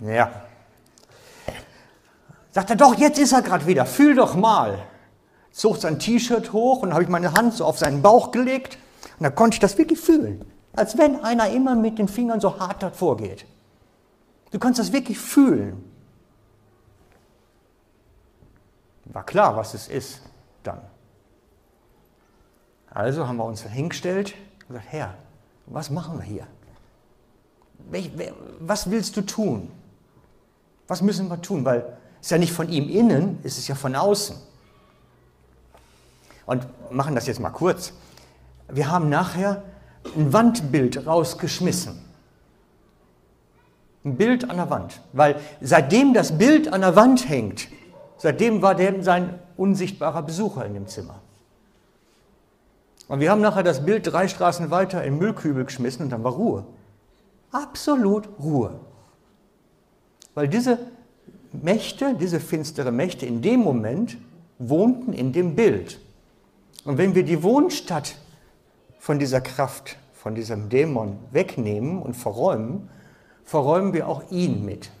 Ja. 0.00 0.30
Sagt 2.50 2.70
er, 2.70 2.76
doch, 2.76 2.96
jetzt 2.96 3.18
ist 3.18 3.32
er 3.32 3.42
gerade 3.42 3.66
wieder, 3.66 3.86
fühl 3.86 4.16
doch 4.16 4.34
mal. 4.34 4.82
Zog 5.52 5.76
sein 5.76 6.00
T-Shirt 6.00 6.52
hoch 6.52 6.82
und 6.82 6.92
habe 6.92 7.04
ich 7.04 7.08
meine 7.08 7.32
Hand 7.34 7.54
so 7.54 7.64
auf 7.64 7.78
seinen 7.78 8.02
Bauch 8.02 8.32
gelegt 8.32 8.78
und 9.18 9.24
da 9.24 9.30
konnte 9.30 9.54
ich 9.54 9.60
das 9.60 9.78
wirklich 9.78 10.00
fühlen. 10.00 10.44
Als 10.72 10.98
wenn 10.98 11.22
einer 11.22 11.50
immer 11.50 11.76
mit 11.76 11.98
den 11.98 12.08
Fingern 12.08 12.40
so 12.40 12.58
hart 12.58 12.82
davor 12.82 13.16
geht. 13.16 13.44
Du 14.50 14.58
kannst 14.58 14.80
das 14.80 14.92
wirklich 14.92 15.18
fühlen. 15.18 15.84
War 19.04 19.24
klar, 19.24 19.56
was 19.56 19.74
es 19.74 19.88
ist 19.88 20.22
dann. 20.62 20.80
Also 22.90 23.26
haben 23.26 23.36
wir 23.36 23.44
uns 23.44 23.62
hingestellt 23.62 24.34
und 24.62 24.74
gesagt, 24.74 24.86
Herr, 24.90 25.14
was 25.66 25.90
machen 25.90 26.18
wir 26.18 26.24
hier? 26.24 26.46
Was 28.60 28.90
willst 28.90 29.16
du 29.16 29.22
tun? 29.22 29.70
Was 30.88 31.02
müssen 31.02 31.28
wir 31.28 31.40
tun? 31.40 31.64
Weil 31.64 31.96
es 32.20 32.26
ist 32.26 32.30
ja 32.30 32.38
nicht 32.38 32.52
von 32.52 32.68
ihm 32.68 32.88
innen, 32.88 33.38
es 33.42 33.58
ist 33.58 33.68
ja 33.68 33.74
von 33.74 33.94
außen. 33.94 34.36
Und 36.46 36.66
machen 36.90 37.14
das 37.14 37.26
jetzt 37.26 37.40
mal 37.40 37.50
kurz. 37.50 37.92
Wir 38.68 38.90
haben 38.90 39.08
nachher 39.08 39.62
ein 40.16 40.32
Wandbild 40.32 41.06
rausgeschmissen. 41.06 42.04
Ein 44.04 44.16
Bild 44.16 44.50
an 44.50 44.56
der 44.56 44.68
Wand. 44.68 45.00
Weil 45.12 45.40
seitdem 45.60 46.12
das 46.12 46.36
Bild 46.36 46.72
an 46.72 46.80
der 46.80 46.96
Wand 46.96 47.28
hängt, 47.28 47.68
seitdem 48.16 48.62
war 48.62 48.74
der 48.74 49.02
sein 49.02 49.38
unsichtbarer 49.56 50.22
Besucher 50.22 50.64
in 50.66 50.74
dem 50.74 50.88
Zimmer. 50.88 51.20
Und 53.10 53.18
wir 53.18 53.32
haben 53.32 53.40
nachher 53.40 53.64
das 53.64 53.84
Bild 53.84 54.06
drei 54.06 54.28
Straßen 54.28 54.70
weiter 54.70 55.02
in 55.02 55.18
Müllkübel 55.18 55.64
geschmissen 55.64 56.04
und 56.04 56.10
dann 56.10 56.22
war 56.22 56.30
Ruhe. 56.30 56.64
Absolut 57.50 58.28
Ruhe. 58.38 58.78
Weil 60.34 60.46
diese 60.46 60.78
Mächte, 61.50 62.14
diese 62.14 62.38
finstere 62.38 62.92
Mächte 62.92 63.26
in 63.26 63.42
dem 63.42 63.58
Moment 63.58 64.16
wohnten 64.60 65.12
in 65.12 65.32
dem 65.32 65.56
Bild. 65.56 65.98
Und 66.84 66.98
wenn 66.98 67.16
wir 67.16 67.24
die 67.24 67.42
Wohnstatt 67.42 68.14
von 69.00 69.18
dieser 69.18 69.40
Kraft, 69.40 69.96
von 70.14 70.36
diesem 70.36 70.68
Dämon 70.68 71.18
wegnehmen 71.32 72.00
und 72.00 72.14
verräumen, 72.14 72.90
verräumen 73.42 73.92
wir 73.92 74.06
auch 74.06 74.30
ihn 74.30 74.64
mit. 74.64 74.92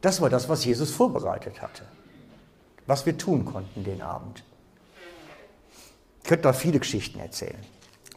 Das 0.00 0.22
war 0.22 0.30
das, 0.30 0.48
was 0.48 0.64
Jesus 0.64 0.90
vorbereitet 0.90 1.60
hatte, 1.60 1.82
was 2.86 3.04
wir 3.04 3.18
tun 3.18 3.44
konnten 3.44 3.84
den 3.84 4.00
Abend. 4.00 4.42
Ich 6.28 6.30
könnte 6.30 6.42
da 6.42 6.52
viele 6.52 6.78
Geschichten 6.78 7.20
erzählen, 7.20 7.56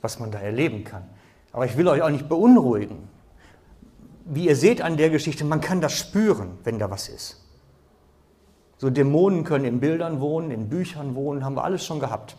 was 0.02 0.20
man 0.20 0.32
da 0.32 0.40
erleben 0.40 0.84
kann. 0.84 1.08
Aber 1.54 1.66
ich 1.66 1.78
will 1.78 1.88
euch 1.88 2.02
auch 2.02 2.10
nicht 2.10 2.28
beunruhigen. 2.28 3.08
Wie 4.26 4.48
ihr 4.48 4.58
seht 4.58 4.82
an 4.82 4.98
der 4.98 5.10
Geschichte, 5.10 5.46
man 5.46 5.62
kann 5.62 5.80
das 5.80 5.98
spüren, 5.98 6.58
wenn 6.66 6.78
da 6.78 6.92
was 6.92 7.08
ist. 7.08 7.42
So 8.80 8.90
Dämonen 8.90 9.46
können 9.46 9.64
in 9.64 9.80
Bildern 9.80 10.20
wohnen, 10.20 10.52
in 10.52 10.68
Büchern 10.68 11.16
wohnen, 11.16 11.46
haben 11.46 11.56
wir 11.56 11.64
alles 11.64 11.86
schon 11.86 12.02
gehabt. 12.02 12.36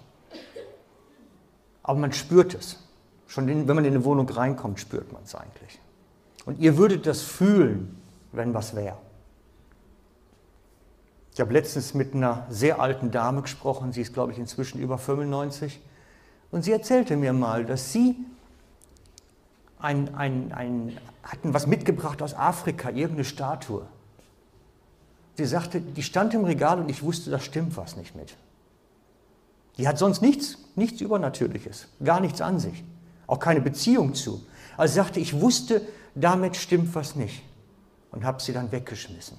Aber 1.82 1.98
man 1.98 2.12
spürt 2.12 2.52
es. 2.52 2.86
Schon 3.26 3.46
wenn 3.46 3.64
man 3.64 3.86
in 3.86 3.94
eine 3.94 4.04
Wohnung 4.04 4.28
reinkommt, 4.28 4.78
spürt 4.78 5.10
man 5.10 5.22
es 5.22 5.34
eigentlich. 5.34 5.80
Und 6.44 6.58
ihr 6.58 6.76
würdet 6.76 7.06
das 7.06 7.22
fühlen, 7.22 7.98
wenn 8.32 8.52
was 8.52 8.76
wäre. 8.76 8.98
Ich 11.34 11.40
habe 11.40 11.52
letztens 11.52 11.94
mit 11.94 12.14
einer 12.14 12.46
sehr 12.50 12.80
alten 12.80 13.10
Dame 13.10 13.42
gesprochen, 13.42 13.92
sie 13.92 14.02
ist, 14.02 14.12
glaube 14.12 14.32
ich, 14.32 14.38
inzwischen 14.38 14.78
über 14.78 14.98
95. 14.98 15.80
Und 16.50 16.62
sie 16.62 16.72
erzählte 16.72 17.16
mir 17.16 17.32
mal, 17.32 17.64
dass 17.64 17.92
sie 17.92 18.16
ein, 19.78 20.14
ein, 20.14 20.52
ein, 20.52 20.98
hatten 21.22 21.54
was 21.54 21.66
mitgebracht 21.66 22.20
aus 22.20 22.34
Afrika, 22.34 22.90
irgendeine 22.90 23.24
Statue. 23.24 23.86
Sie 25.38 25.46
sagte, 25.46 25.80
die 25.80 26.02
stand 26.02 26.34
im 26.34 26.44
Regal 26.44 26.78
und 26.78 26.90
ich 26.90 27.02
wusste, 27.02 27.30
da 27.30 27.38
stimmt 27.38 27.76
was 27.78 27.96
nicht 27.96 28.14
mit. 28.14 28.36
Die 29.78 29.88
hat 29.88 29.98
sonst 29.98 30.20
nichts, 30.20 30.58
nichts 30.76 31.00
Übernatürliches, 31.00 31.88
gar 32.04 32.20
nichts 32.20 32.42
an 32.42 32.58
sich, 32.58 32.84
auch 33.26 33.38
keine 33.38 33.62
Beziehung 33.62 34.14
zu. 34.14 34.44
Also 34.76 34.96
sagte, 34.96 35.18
ich 35.18 35.40
wusste, 35.40 35.80
damit 36.14 36.56
stimmt 36.56 36.94
was 36.94 37.16
nicht 37.16 37.42
und 38.10 38.24
habe 38.24 38.42
sie 38.42 38.52
dann 38.52 38.70
weggeschmissen. 38.70 39.38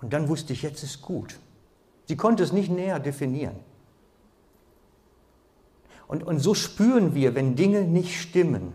Und 0.00 0.12
dann 0.12 0.28
wusste 0.28 0.52
ich, 0.52 0.62
jetzt 0.62 0.82
ist 0.82 1.02
gut. 1.02 1.38
Sie 2.06 2.16
konnte 2.16 2.42
es 2.42 2.52
nicht 2.52 2.70
näher 2.70 3.00
definieren. 3.00 3.56
Und, 6.06 6.22
und 6.22 6.38
so 6.38 6.54
spüren 6.54 7.14
wir, 7.14 7.34
wenn 7.34 7.54
Dinge 7.54 7.82
nicht 7.82 8.20
stimmen, 8.20 8.72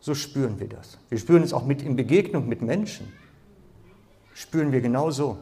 so 0.00 0.14
spüren 0.14 0.58
wir 0.58 0.68
das. 0.68 0.98
Wir 1.08 1.18
spüren 1.18 1.44
es 1.44 1.52
auch 1.52 1.64
mit 1.64 1.82
in 1.82 1.94
Begegnung 1.94 2.48
mit 2.48 2.60
Menschen. 2.60 3.12
Spüren 4.34 4.72
wir 4.72 4.80
genauso. 4.80 5.38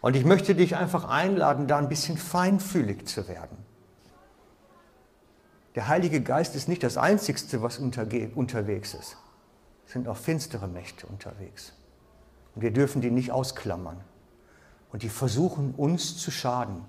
Und 0.00 0.14
ich 0.14 0.24
möchte 0.24 0.54
dich 0.54 0.76
einfach 0.76 1.04
einladen, 1.08 1.66
da 1.66 1.78
ein 1.78 1.88
bisschen 1.88 2.16
feinfühlig 2.16 3.06
zu 3.06 3.26
werden. 3.26 3.56
Der 5.74 5.88
Heilige 5.88 6.20
Geist 6.20 6.54
ist 6.54 6.68
nicht 6.68 6.82
das 6.82 6.96
Einzigste, 6.96 7.62
was 7.62 7.78
unterwegs 7.78 8.94
ist. 8.94 9.16
Es 9.86 9.92
sind 9.92 10.06
auch 10.06 10.16
finstere 10.16 10.68
Mächte 10.68 11.06
unterwegs. 11.06 11.72
Und 12.54 12.62
wir 12.62 12.72
dürfen 12.72 13.00
die 13.00 13.10
nicht 13.10 13.30
ausklammern. 13.30 14.00
Und 14.92 15.02
die 15.02 15.08
versuchen 15.08 15.74
uns 15.74 16.16
zu 16.16 16.30
schaden. 16.30 16.84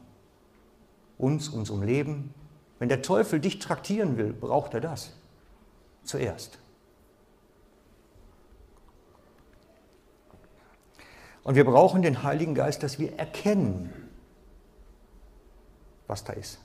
Uns, 1.17 1.49
unserem 1.49 1.83
Leben. 1.83 2.33
Wenn 2.79 2.89
der 2.89 3.01
Teufel 3.01 3.39
dich 3.39 3.59
traktieren 3.59 4.17
will, 4.17 4.33
braucht 4.33 4.73
er 4.73 4.81
das. 4.81 5.13
Zuerst. 6.03 6.57
Und 11.43 11.55
wir 11.55 11.65
brauchen 11.65 12.01
den 12.01 12.23
Heiligen 12.23 12.55
Geist, 12.55 12.83
dass 12.83 12.99
wir 12.99 13.17
erkennen, 13.17 13.91
was 16.07 16.23
da 16.23 16.33
ist. 16.33 16.59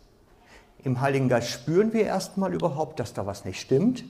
Im 0.82 1.00
Heiligen 1.00 1.28
Geist 1.28 1.48
spüren 1.48 1.92
wir 1.92 2.04
erstmal 2.04 2.54
überhaupt, 2.54 3.00
dass 3.00 3.12
da 3.12 3.26
was 3.26 3.44
nicht 3.44 3.60
stimmt. 3.60 4.04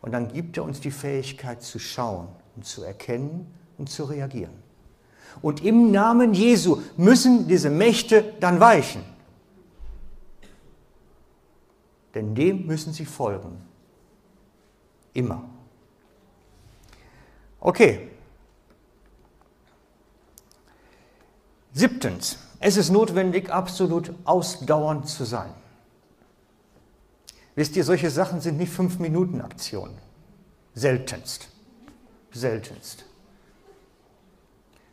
Und 0.00 0.12
dann 0.12 0.32
gibt 0.32 0.56
er 0.56 0.64
uns 0.64 0.80
die 0.80 0.90
Fähigkeit 0.90 1.62
zu 1.62 1.78
schauen 1.78 2.28
und 2.56 2.64
zu 2.64 2.82
erkennen 2.82 3.52
und 3.80 3.88
zu 3.88 4.04
reagieren. 4.04 4.52
Und 5.42 5.64
im 5.64 5.90
Namen 5.90 6.34
Jesu 6.34 6.82
müssen 6.96 7.48
diese 7.48 7.70
Mächte 7.70 8.34
dann 8.40 8.60
weichen. 8.60 9.02
Denn 12.14 12.34
dem 12.34 12.66
müssen 12.66 12.92
sie 12.92 13.06
folgen. 13.06 13.62
Immer. 15.14 15.42
Okay. 17.58 18.10
Siebtens. 21.72 22.38
Es 22.58 22.76
ist 22.76 22.90
notwendig, 22.90 23.50
absolut 23.50 24.12
ausdauernd 24.24 25.08
zu 25.08 25.24
sein. 25.24 25.54
Wisst 27.54 27.76
ihr, 27.76 27.84
solche 27.84 28.10
Sachen 28.10 28.40
sind 28.42 28.58
nicht 28.58 28.72
Fünf-Minuten-Aktionen. 28.72 29.96
Seltenst. 30.74 31.48
Seltenst. 32.32 33.04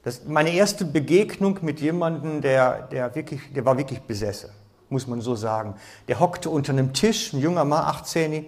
Das, 0.07 0.23
meine 0.23 0.53
erste 0.53 0.85
Begegnung 0.85 1.59
mit 1.63 1.81
jemandem, 1.81 2.39
der, 2.39 2.83
der, 2.83 3.13
wirklich, 3.13 3.41
der 3.53 3.65
war 3.65 3.77
wirklich 3.77 3.99
besessen, 4.03 4.51
muss 4.87 5.05
man 5.05 5.19
so 5.19 5.35
sagen. 5.35 5.75
Der 6.07 6.21
hockte 6.21 6.49
unter 6.49 6.71
einem 6.71 6.93
Tisch, 6.93 7.33
ein 7.33 7.41
junger 7.41 7.65
Mann, 7.65 7.83
18, 7.83 8.45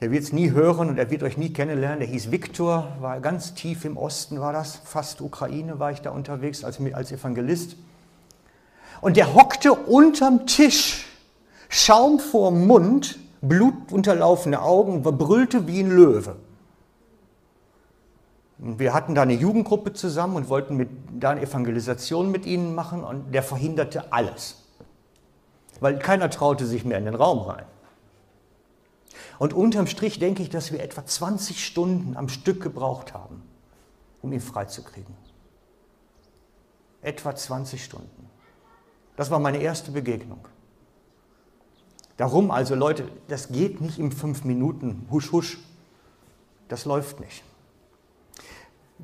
der 0.00 0.10
wird 0.10 0.22
es 0.22 0.32
nie 0.32 0.52
hören 0.52 0.88
und 0.88 0.96
er 0.96 1.10
wird 1.10 1.22
euch 1.22 1.36
nie 1.36 1.52
kennenlernen. 1.52 1.98
Der 1.98 2.08
hieß 2.08 2.30
Viktor, 2.30 2.96
war 3.00 3.20
ganz 3.20 3.52
tief 3.52 3.84
im 3.84 3.98
Osten, 3.98 4.40
war 4.40 4.54
das, 4.54 4.76
fast 4.76 5.20
Ukraine 5.20 5.78
war 5.78 5.92
ich 5.92 6.00
da 6.00 6.08
unterwegs 6.08 6.64
als, 6.64 6.78
als 6.94 7.12
Evangelist. 7.12 7.76
Und 9.02 9.18
der 9.18 9.34
hockte 9.34 9.74
unterm 9.74 10.46
Tisch, 10.46 11.04
Schaum 11.68 12.18
vorm 12.18 12.66
Mund, 12.66 13.18
blutunterlaufene 13.42 14.62
Augen, 14.62 15.02
brüllte 15.02 15.66
wie 15.66 15.80
ein 15.80 15.90
Löwe. 15.90 16.36
Wir 18.58 18.92
hatten 18.92 19.14
da 19.14 19.22
eine 19.22 19.34
Jugendgruppe 19.34 19.92
zusammen 19.92 20.34
und 20.34 20.48
wollten 20.48 20.76
mit, 20.76 20.88
da 21.12 21.30
eine 21.30 21.42
Evangelisation 21.42 22.30
mit 22.30 22.44
ihnen 22.44 22.74
machen 22.74 23.04
und 23.04 23.32
der 23.32 23.44
verhinderte 23.44 24.12
alles. 24.12 24.64
Weil 25.80 25.98
keiner 26.00 26.28
traute 26.28 26.66
sich 26.66 26.84
mehr 26.84 26.98
in 26.98 27.04
den 27.04 27.14
Raum 27.14 27.38
rein. 27.38 27.64
Und 29.38 29.52
unterm 29.52 29.86
Strich 29.86 30.18
denke 30.18 30.42
ich, 30.42 30.50
dass 30.50 30.72
wir 30.72 30.82
etwa 30.82 31.06
20 31.06 31.64
Stunden 31.64 32.16
am 32.16 32.28
Stück 32.28 32.60
gebraucht 32.60 33.14
haben, 33.14 33.42
um 34.22 34.32
ihn 34.32 34.40
freizukriegen. 34.40 35.14
Etwa 37.00 37.36
20 37.36 37.84
Stunden. 37.84 38.28
Das 39.16 39.30
war 39.30 39.38
meine 39.38 39.58
erste 39.58 39.92
Begegnung. 39.92 40.46
Darum 42.16 42.50
also, 42.50 42.74
Leute, 42.74 43.08
das 43.28 43.48
geht 43.48 43.80
nicht 43.80 44.00
im 44.00 44.10
fünf 44.10 44.42
Minuten, 44.42 45.06
husch, 45.12 45.30
husch. 45.30 45.58
Das 46.66 46.84
läuft 46.84 47.20
nicht. 47.20 47.44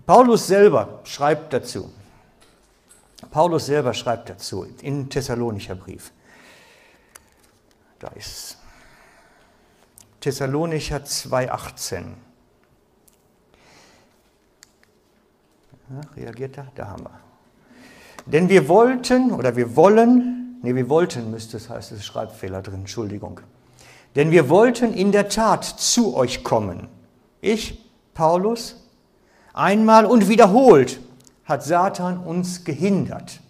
Paulus 0.06 0.46
selber 0.46 1.00
schreibt 1.04 1.52
dazu, 1.52 1.90
Paulus 3.30 3.66
selber 3.66 3.94
schreibt 3.94 4.28
dazu 4.28 4.66
in 4.82 5.08
Thessalonicher 5.08 5.74
Brief. 5.74 6.12
Da 7.98 8.08
ist 8.08 8.26
es. 8.26 8.56
Thessalonicher 10.20 10.98
2,18. 10.98 12.04
Ja, 15.90 16.00
reagiert 16.16 16.58
er? 16.58 16.66
Da 16.74 16.88
haben 16.88 17.04
wir. 17.04 17.20
Denn 18.26 18.48
wir 18.48 18.68
wollten, 18.68 19.32
oder 19.32 19.56
wir 19.56 19.76
wollen, 19.76 20.58
nee, 20.62 20.74
wir 20.74 20.88
wollten 20.88 21.30
müsste 21.30 21.58
es 21.58 21.68
heißen, 21.68 21.96
es 21.96 22.02
ist 22.02 22.06
Schreibfehler 22.06 22.62
drin, 22.62 22.80
Entschuldigung. 22.80 23.40
Denn 24.16 24.30
wir 24.30 24.48
wollten 24.48 24.94
in 24.94 25.12
der 25.12 25.28
Tat 25.28 25.64
zu 25.64 26.14
euch 26.14 26.42
kommen. 26.44 26.88
Ich, 27.40 27.84
Paulus, 28.14 28.83
Einmal 29.54 30.04
und 30.04 30.28
wiederholt 30.28 31.00
hat 31.44 31.62
Satan 31.62 32.18
uns 32.18 32.64
gehindert. 32.64 33.40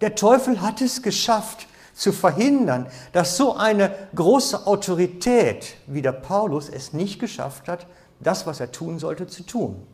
Der 0.00 0.14
Teufel 0.14 0.60
hat 0.60 0.80
es 0.80 1.02
geschafft, 1.02 1.68
zu 1.94 2.12
verhindern, 2.12 2.88
dass 3.12 3.36
so 3.36 3.54
eine 3.54 3.94
große 4.14 4.66
Autorität 4.66 5.76
wie 5.86 6.02
der 6.02 6.12
Paulus 6.12 6.68
es 6.68 6.92
nicht 6.92 7.20
geschafft 7.20 7.68
hat, 7.68 7.86
das, 8.20 8.46
was 8.46 8.60
er 8.60 8.72
tun 8.72 8.98
sollte, 8.98 9.26
zu 9.26 9.44
tun. 9.44 9.86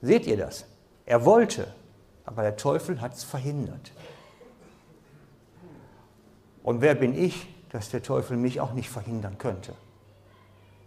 Seht 0.00 0.26
ihr 0.26 0.36
das? 0.36 0.64
Er 1.06 1.24
wollte, 1.24 1.72
aber 2.24 2.42
der 2.42 2.56
Teufel 2.56 3.00
hat 3.00 3.14
es 3.14 3.22
verhindert. 3.22 3.92
Und 6.64 6.80
wer 6.80 6.96
bin 6.96 7.16
ich, 7.16 7.46
dass 7.70 7.90
der 7.90 8.02
Teufel 8.02 8.36
mich 8.36 8.60
auch 8.60 8.72
nicht 8.72 8.90
verhindern 8.90 9.38
könnte? 9.38 9.74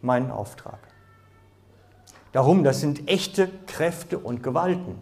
Meinen 0.01 0.31
Auftrag. 0.31 0.79
Darum, 2.31 2.63
das 2.63 2.81
sind 2.81 3.07
echte 3.07 3.49
Kräfte 3.65 4.19
und 4.19 4.43
Gewalten, 4.43 4.97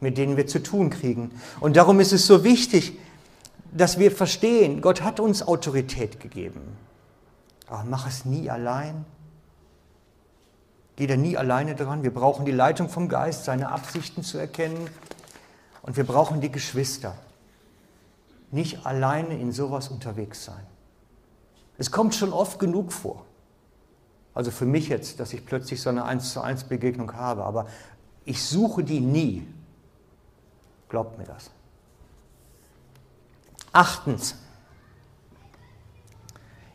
mit 0.00 0.16
denen 0.16 0.36
wir 0.36 0.46
zu 0.46 0.62
tun 0.62 0.90
kriegen. 0.90 1.30
Und 1.60 1.76
darum 1.76 2.00
ist 2.00 2.12
es 2.12 2.26
so 2.26 2.44
wichtig, 2.44 2.98
dass 3.72 3.98
wir 3.98 4.10
verstehen, 4.10 4.80
Gott 4.80 5.02
hat 5.02 5.20
uns 5.20 5.46
Autorität 5.46 6.20
gegeben. 6.20 6.76
Aber 7.66 7.84
mach 7.84 8.06
es 8.06 8.24
nie 8.24 8.50
allein. 8.50 9.04
Geh 10.96 11.06
da 11.06 11.16
nie 11.16 11.36
alleine 11.36 11.74
dran. 11.74 12.02
Wir 12.02 12.12
brauchen 12.12 12.44
die 12.44 12.52
Leitung 12.52 12.88
vom 12.88 13.08
Geist, 13.08 13.44
seine 13.44 13.70
Absichten 13.70 14.22
zu 14.22 14.38
erkennen. 14.38 14.88
Und 15.82 15.96
wir 15.96 16.04
brauchen 16.04 16.40
die 16.40 16.52
Geschwister. 16.52 17.14
Nicht 18.50 18.84
alleine 18.86 19.38
in 19.38 19.52
sowas 19.52 19.88
unterwegs 19.88 20.44
sein. 20.44 20.66
Es 21.78 21.90
kommt 21.90 22.14
schon 22.14 22.32
oft 22.32 22.58
genug 22.58 22.92
vor. 22.92 23.24
Also 24.34 24.50
für 24.50 24.64
mich 24.64 24.88
jetzt, 24.88 25.20
dass 25.20 25.32
ich 25.32 25.44
plötzlich 25.44 25.80
so 25.80 25.90
eine 25.90 26.04
1 26.04 26.32
zu 26.32 26.40
1 26.40 26.64
Begegnung 26.64 27.12
habe, 27.12 27.44
aber 27.44 27.66
ich 28.24 28.42
suche 28.42 28.82
die 28.82 29.00
nie. 29.00 29.46
Glaubt 30.88 31.18
mir 31.18 31.24
das. 31.24 31.50
Achtens. 33.72 34.36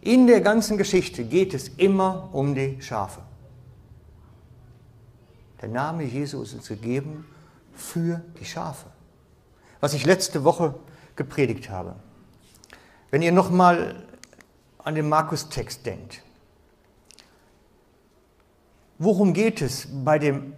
In 0.02 0.28
der 0.28 0.42
ganzen 0.42 0.78
Geschichte 0.78 1.24
geht 1.24 1.54
es 1.54 1.70
immer 1.70 2.30
um 2.32 2.56
die 2.56 2.82
Schafe. 2.82 3.22
Der 5.62 5.70
Name 5.70 6.04
Jesu 6.04 6.42
ist 6.44 6.54
uns 6.54 6.68
gegeben 6.68 7.26
für 7.74 8.22
die 8.40 8.46
Schafe. 8.46 8.88
Was 9.80 9.94
ich 9.94 10.06
letzte 10.06 10.44
Woche 10.44 10.76
gepredigt 11.16 11.70
habe. 11.70 11.96
Wenn 13.10 13.22
ihr 13.22 13.32
nochmal 13.32 14.08
an 14.78 14.96
den 14.96 15.10
Markus-Text 15.10 15.86
denkt, 15.86 16.22
Worum 19.00 19.34
geht 19.34 19.62
es 19.62 19.88
bei 20.04 20.18
dem 20.18 20.54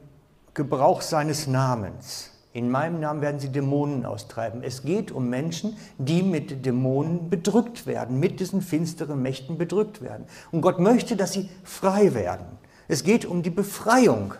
Gebrauch 0.53 1.01
seines 1.01 1.45
Namens? 1.47 2.31
In 2.53 2.71
meinem 2.71 3.01
Namen 3.01 3.21
werden 3.21 3.39
sie 3.39 3.49
Dämonen 3.49 4.05
austreiben. 4.05 4.63
Es 4.63 4.83
geht 4.83 5.11
um 5.11 5.29
Menschen, 5.29 5.77
die 5.97 6.23
mit 6.23 6.65
Dämonen 6.65 7.29
bedrückt 7.29 7.85
werden, 7.85 8.19
mit 8.19 8.39
diesen 8.39 8.61
finsteren 8.61 9.21
Mächten 9.21 9.57
bedrückt 9.57 10.01
werden. 10.01 10.25
Und 10.51 10.61
Gott 10.61 10.79
möchte, 10.79 11.17
dass 11.17 11.33
sie 11.33 11.49
frei 11.63 12.13
werden. 12.13 12.45
Es 12.87 13.03
geht 13.03 13.25
um 13.25 13.43
die 13.43 13.49
Befreiung. 13.49 14.33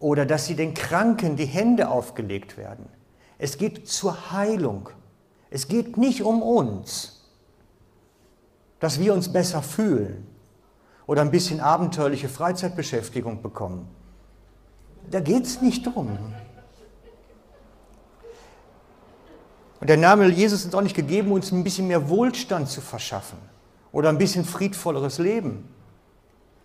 Oder 0.00 0.24
dass 0.24 0.46
sie 0.46 0.56
den 0.56 0.72
Kranken 0.72 1.36
die 1.36 1.46
Hände 1.46 1.88
aufgelegt 1.88 2.56
werden. 2.56 2.86
Es 3.38 3.58
geht 3.58 3.86
zur 3.86 4.32
Heilung. 4.32 4.88
Es 5.50 5.68
geht 5.68 5.98
nicht 5.98 6.22
um 6.22 6.42
uns, 6.42 7.22
dass 8.80 8.98
wir 8.98 9.12
uns 9.12 9.30
besser 9.30 9.62
fühlen 9.62 10.26
oder 11.06 11.22
ein 11.22 11.30
bisschen 11.30 11.60
abenteuerliche 11.60 12.28
Freizeitbeschäftigung 12.28 13.42
bekommen. 13.42 13.88
Da 15.10 15.20
geht 15.20 15.44
es 15.44 15.62
nicht 15.62 15.86
drum. 15.86 16.18
Und 19.80 19.90
der 19.90 19.96
Name 19.98 20.28
Jesus 20.28 20.64
ist 20.64 20.74
auch 20.74 20.80
nicht 20.80 20.96
gegeben, 20.96 21.30
uns 21.32 21.52
ein 21.52 21.62
bisschen 21.62 21.86
mehr 21.86 22.08
Wohlstand 22.08 22.68
zu 22.68 22.80
verschaffen 22.80 23.38
oder 23.92 24.08
ein 24.08 24.18
bisschen 24.18 24.44
friedvolleres 24.44 25.18
Leben. 25.18 25.68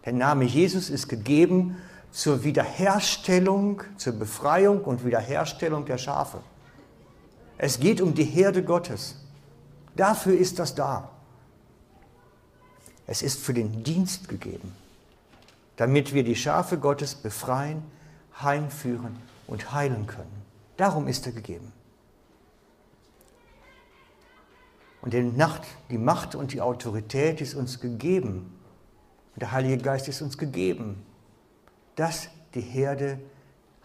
Der 0.05 0.13
Name 0.13 0.45
Jesus 0.45 0.89
ist 0.89 1.07
gegeben 1.07 1.77
zur 2.09 2.43
Wiederherstellung, 2.43 3.83
zur 3.97 4.13
Befreiung 4.13 4.81
und 4.81 5.05
Wiederherstellung 5.05 5.85
der 5.85 5.97
Schafe. 5.97 6.39
Es 7.57 7.79
geht 7.79 8.01
um 8.01 8.15
die 8.15 8.23
Herde 8.23 8.63
Gottes. 8.63 9.17
Dafür 9.95 10.35
ist 10.35 10.57
das 10.57 10.73
da. 10.73 11.09
Es 13.07 13.21
ist 13.21 13.39
für 13.39 13.53
den 13.53 13.83
Dienst 13.83 14.29
gegeben, 14.29 14.73
damit 15.75 16.13
wir 16.13 16.23
die 16.23 16.35
Schafe 16.35 16.77
Gottes 16.77 17.15
befreien, 17.15 17.83
heimführen 18.41 19.17
und 19.47 19.73
heilen 19.73 20.07
können. 20.07 20.41
Darum 20.77 21.07
ist 21.07 21.25
er 21.25 21.33
gegeben. 21.33 21.71
Und 25.01 25.13
die, 25.13 25.97
Macht 25.97 26.35
und 26.35 26.53
die 26.53 26.61
Autorität 26.61 27.41
ist 27.41 27.55
uns 27.55 27.79
gegeben. 27.79 28.53
Der 29.35 29.51
Heilige 29.51 29.79
Geist 29.79 30.07
ist 30.07 30.21
uns 30.21 30.37
gegeben, 30.37 31.03
dass 31.95 32.29
die 32.53 32.61
Herde 32.61 33.19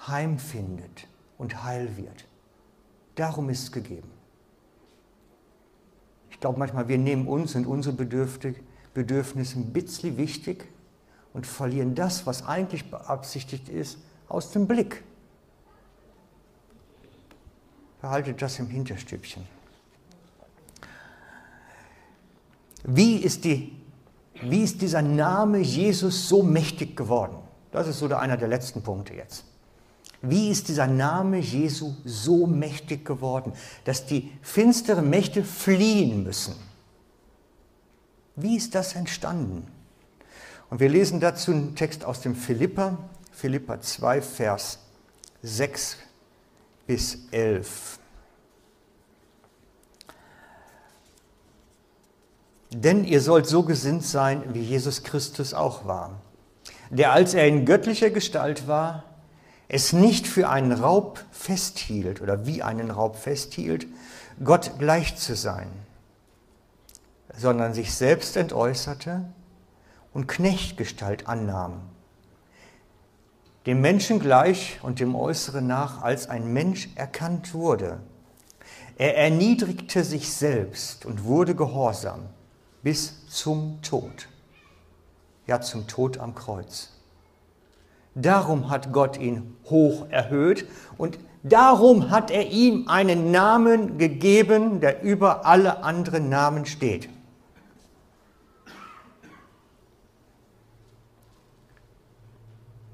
heimfindet 0.07 1.09
und 1.39 1.65
heil 1.65 1.97
wird. 1.97 2.27
Darum 3.15 3.49
ist 3.49 3.63
es 3.63 3.73
gegeben. 3.73 4.11
Ich 6.31 6.41
glaube 6.41 6.59
manchmal, 6.59 6.89
wir 6.89 6.99
nehmen 6.99 7.27
uns 7.27 7.55
und 7.55 7.67
unsere 7.67 7.95
Bedürfnisse 8.97 9.59
ein 9.59 9.75
bisschen 9.75 10.17
wichtig 10.17 10.65
und 11.35 11.47
verlieren 11.47 11.95
das, 11.95 12.27
was 12.27 12.47
eigentlich 12.47 12.91
beabsichtigt 12.91 13.69
ist, 13.69 13.99
aus 14.27 14.53
dem 14.53 14.67
Blick. 14.67 15.05
Behaltet 18.01 18.41
das 18.41 18.59
im 18.59 18.69
Hinterstübchen. 18.69 19.47
Wie 22.85 23.17
ist, 23.19 23.45
die, 23.45 23.77
wie 24.41 24.63
ist 24.63 24.81
dieser 24.81 25.03
Name 25.03 25.59
Jesus 25.59 26.31
so 26.31 26.43
mächtig 26.43 26.97
geworden? 26.97 27.37
Das 27.73 27.89
ist 27.89 27.99
so 27.99 28.07
einer 28.07 28.39
der 28.39 28.49
letzten 28.49 28.83
Punkte 28.83 29.13
jetzt. 29.13 29.45
Wie 30.23 30.49
ist 30.49 30.69
dieser 30.69 30.87
Name 30.87 31.37
Jesu 31.37 31.93
so 32.07 32.47
mächtig 32.47 33.05
geworden, 33.05 33.53
dass 33.85 34.07
die 34.07 34.33
finsteren 34.41 35.11
Mächte 35.11 35.45
fliehen 35.45 36.23
müssen? 36.23 36.55
Wie 38.37 38.57
ist 38.57 38.75
das 38.75 38.95
entstanden? 38.95 39.67
Und 40.69 40.81
wir 40.81 40.91
lesen 40.91 41.21
dazu 41.21 41.53
einen 41.53 41.75
Text 41.75 42.05
aus 42.05 42.21
dem 42.21 42.35
Philippa, 42.35 42.99
Philippa 43.33 43.81
2, 43.81 44.21
Vers 44.21 44.79
6 45.43 45.97
bis 46.87 47.19
11. 47.31 47.99
Denn 52.73 53.05
ihr 53.05 53.23
sollt 53.23 53.47
so 53.47 53.63
gesinnt 53.63 54.05
sein, 54.05 54.43
wie 54.53 54.61
Jesus 54.61 55.03
Christus 55.03 55.55
auch 55.55 55.87
war, 55.87 56.21
der 56.91 57.13
als 57.13 57.33
er 57.33 57.47
in 57.47 57.65
göttlicher 57.65 58.11
Gestalt 58.11 58.69
war, 58.69 59.05
es 59.69 59.93
nicht 59.93 60.27
für 60.27 60.49
einen 60.49 60.73
Raub 60.73 61.25
festhielt 61.31 62.21
oder 62.21 62.45
wie 62.45 62.63
einen 62.63 62.91
Raub 62.91 63.17
festhielt, 63.17 63.87
Gott 64.45 64.73
gleich 64.79 65.17
zu 65.17 65.35
sein, 65.35 65.69
sondern 67.37 67.75
sich 67.75 67.95
selbst 67.95 68.37
entäußerte 68.37 69.25
und 70.13 70.27
Knechtgestalt 70.27 71.29
annahm, 71.29 71.83
dem 73.67 73.81
Menschen 73.81 74.21
gleich 74.21 74.79
und 74.83 75.01
dem 75.01 75.15
Äußeren 75.15 75.67
nach 75.67 76.03
als 76.03 76.29
ein 76.29 76.53
Mensch 76.53 76.89
erkannt 76.95 77.53
wurde. 77.53 78.01
Er 78.97 79.19
erniedrigte 79.19 80.05
sich 80.05 80.33
selbst 80.33 81.05
und 81.05 81.25
wurde 81.25 81.55
gehorsam 81.55 82.23
bis 82.83 83.27
zum 83.27 83.83
Tod, 83.83 84.29
ja 85.47 85.61
zum 85.61 85.87
Tod 85.87 86.19
am 86.19 86.35
Kreuz. 86.35 86.93
Darum 88.15 88.71
hat 88.71 88.93
Gott 88.93 89.19
ihn 89.19 89.57
hoch 89.69 90.07
erhöht 90.09 90.67
und 90.97 91.19
darum 91.43 92.11
hat 92.11 92.31
er 92.31 92.51
ihm 92.51 92.89
einen 92.89 93.31
Namen 93.31 93.99
gegeben, 93.99 94.81
der 94.81 95.03
über 95.03 95.45
alle 95.45 95.85
anderen 95.85 96.31
Namen 96.31 96.65
steht. 96.65 97.11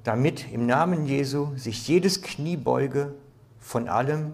Damit 0.04 0.52
im 0.52 0.66
Namen 0.66 1.06
Jesu 1.06 1.56
sich 1.56 1.86
jedes 1.86 2.22
Knie 2.22 2.56
beuge 2.56 3.14
von 3.58 3.88
allem, 3.88 4.32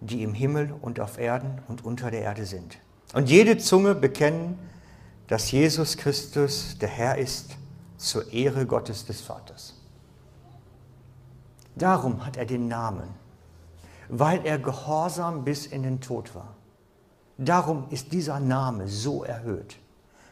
die 0.00 0.22
im 0.22 0.34
Himmel 0.34 0.74
und 0.80 0.98
auf 1.00 1.18
Erden 1.18 1.62
und 1.68 1.84
unter 1.84 2.10
der 2.10 2.22
Erde 2.22 2.46
sind. 2.46 2.78
Und 3.12 3.30
jede 3.30 3.58
Zunge 3.58 3.94
bekennen, 3.94 4.58
dass 5.28 5.50
Jesus 5.50 5.96
Christus 5.96 6.76
der 6.78 6.88
Herr 6.88 7.16
ist, 7.16 7.56
zur 7.96 8.32
Ehre 8.32 8.66
Gottes 8.66 9.06
des 9.06 9.20
Vaters. 9.20 9.74
Darum 11.76 12.26
hat 12.26 12.36
er 12.36 12.44
den 12.44 12.68
Namen, 12.68 13.08
weil 14.08 14.44
er 14.44 14.58
gehorsam 14.58 15.44
bis 15.44 15.66
in 15.66 15.82
den 15.82 16.00
Tod 16.00 16.34
war. 16.34 16.54
Darum 17.38 17.86
ist 17.90 18.12
dieser 18.12 18.40
Name 18.40 18.88
so 18.88 19.24
erhöht, 19.24 19.78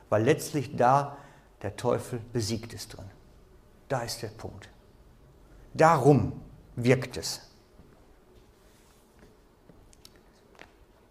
weil 0.08 0.24
letztlich 0.24 0.76
da 0.76 1.16
der 1.62 1.76
Teufel 1.76 2.20
besiegt 2.32 2.74
ist 2.74 2.96
drin. 2.96 3.10
Da 3.88 4.00
ist 4.00 4.22
der 4.22 4.28
Punkt. 4.28 4.68
Darum 5.74 6.32
wirkt 6.76 7.16
es. 7.16 7.40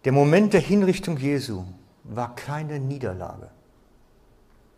Der 0.04 0.12
Moment 0.12 0.52
der 0.52 0.60
Hinrichtung 0.60 1.16
Jesu 1.16 1.64
war 2.04 2.34
keine 2.34 2.80
Niederlage, 2.80 3.50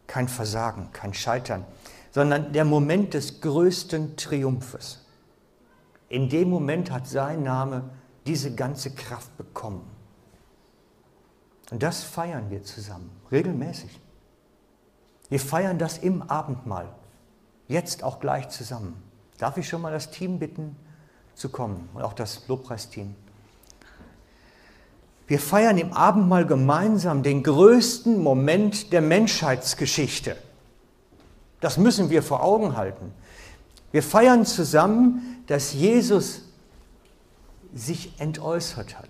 kein 0.06 0.28
Versagen, 0.28 0.90
kein 0.92 1.14
Scheitern, 1.14 1.64
sondern 2.10 2.52
der 2.52 2.64
Moment 2.64 3.14
des 3.14 3.40
größten 3.40 4.16
Triumphes. 4.16 5.04
In 6.08 6.28
dem 6.28 6.50
Moment 6.50 6.90
hat 6.90 7.08
sein 7.08 7.42
Name 7.42 7.90
diese 8.26 8.54
ganze 8.54 8.94
Kraft 8.94 9.36
bekommen. 9.36 9.90
Und 11.70 11.82
das 11.82 12.04
feiern 12.04 12.50
wir 12.50 12.62
zusammen, 12.62 13.10
regelmäßig. 13.32 14.00
Wir 15.30 15.40
feiern 15.40 15.78
das 15.78 15.98
im 15.98 16.22
Abendmahl, 16.22 16.94
jetzt 17.66 18.04
auch 18.04 18.20
gleich 18.20 18.50
zusammen. 18.50 19.02
Darf 19.38 19.56
ich 19.56 19.68
schon 19.68 19.82
mal 19.82 19.92
das 19.92 20.10
Team 20.10 20.38
bitten 20.38 20.76
zu 21.34 21.48
kommen 21.48 21.88
und 21.94 22.02
auch 22.02 22.12
das 22.12 22.46
Lobpreisteam? 22.48 23.14
Wir 25.26 25.40
feiern 25.40 25.78
im 25.78 25.92
Abendmahl 25.92 26.46
gemeinsam 26.46 27.22
den 27.22 27.42
größten 27.42 28.22
Moment 28.22 28.92
der 28.92 29.00
Menschheitsgeschichte. 29.00 30.36
Das 31.60 31.78
müssen 31.78 32.10
wir 32.10 32.22
vor 32.22 32.42
Augen 32.42 32.76
halten. 32.76 33.12
Wir 33.90 34.02
feiern 34.02 34.44
zusammen, 34.44 35.42
dass 35.46 35.72
Jesus 35.72 36.42
sich 37.72 38.20
entäußert 38.20 38.98
hat, 38.98 39.08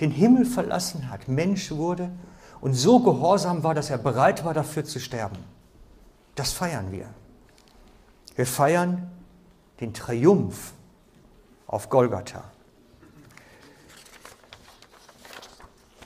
den 0.00 0.10
Himmel 0.10 0.44
verlassen 0.44 1.10
hat, 1.10 1.28
Mensch 1.28 1.70
wurde 1.70 2.10
und 2.60 2.74
so 2.74 3.00
gehorsam 3.00 3.62
war, 3.62 3.74
dass 3.74 3.90
er 3.90 3.98
bereit 3.98 4.44
war, 4.44 4.54
dafür 4.54 4.84
zu 4.84 5.00
sterben. 5.00 5.38
Das 6.34 6.52
feiern 6.52 6.92
wir. 6.92 7.06
Wir 8.36 8.46
feiern 8.46 9.10
den 9.80 9.92
Triumph 9.92 10.72
auf 11.66 11.88
Golgatha. 11.88 12.44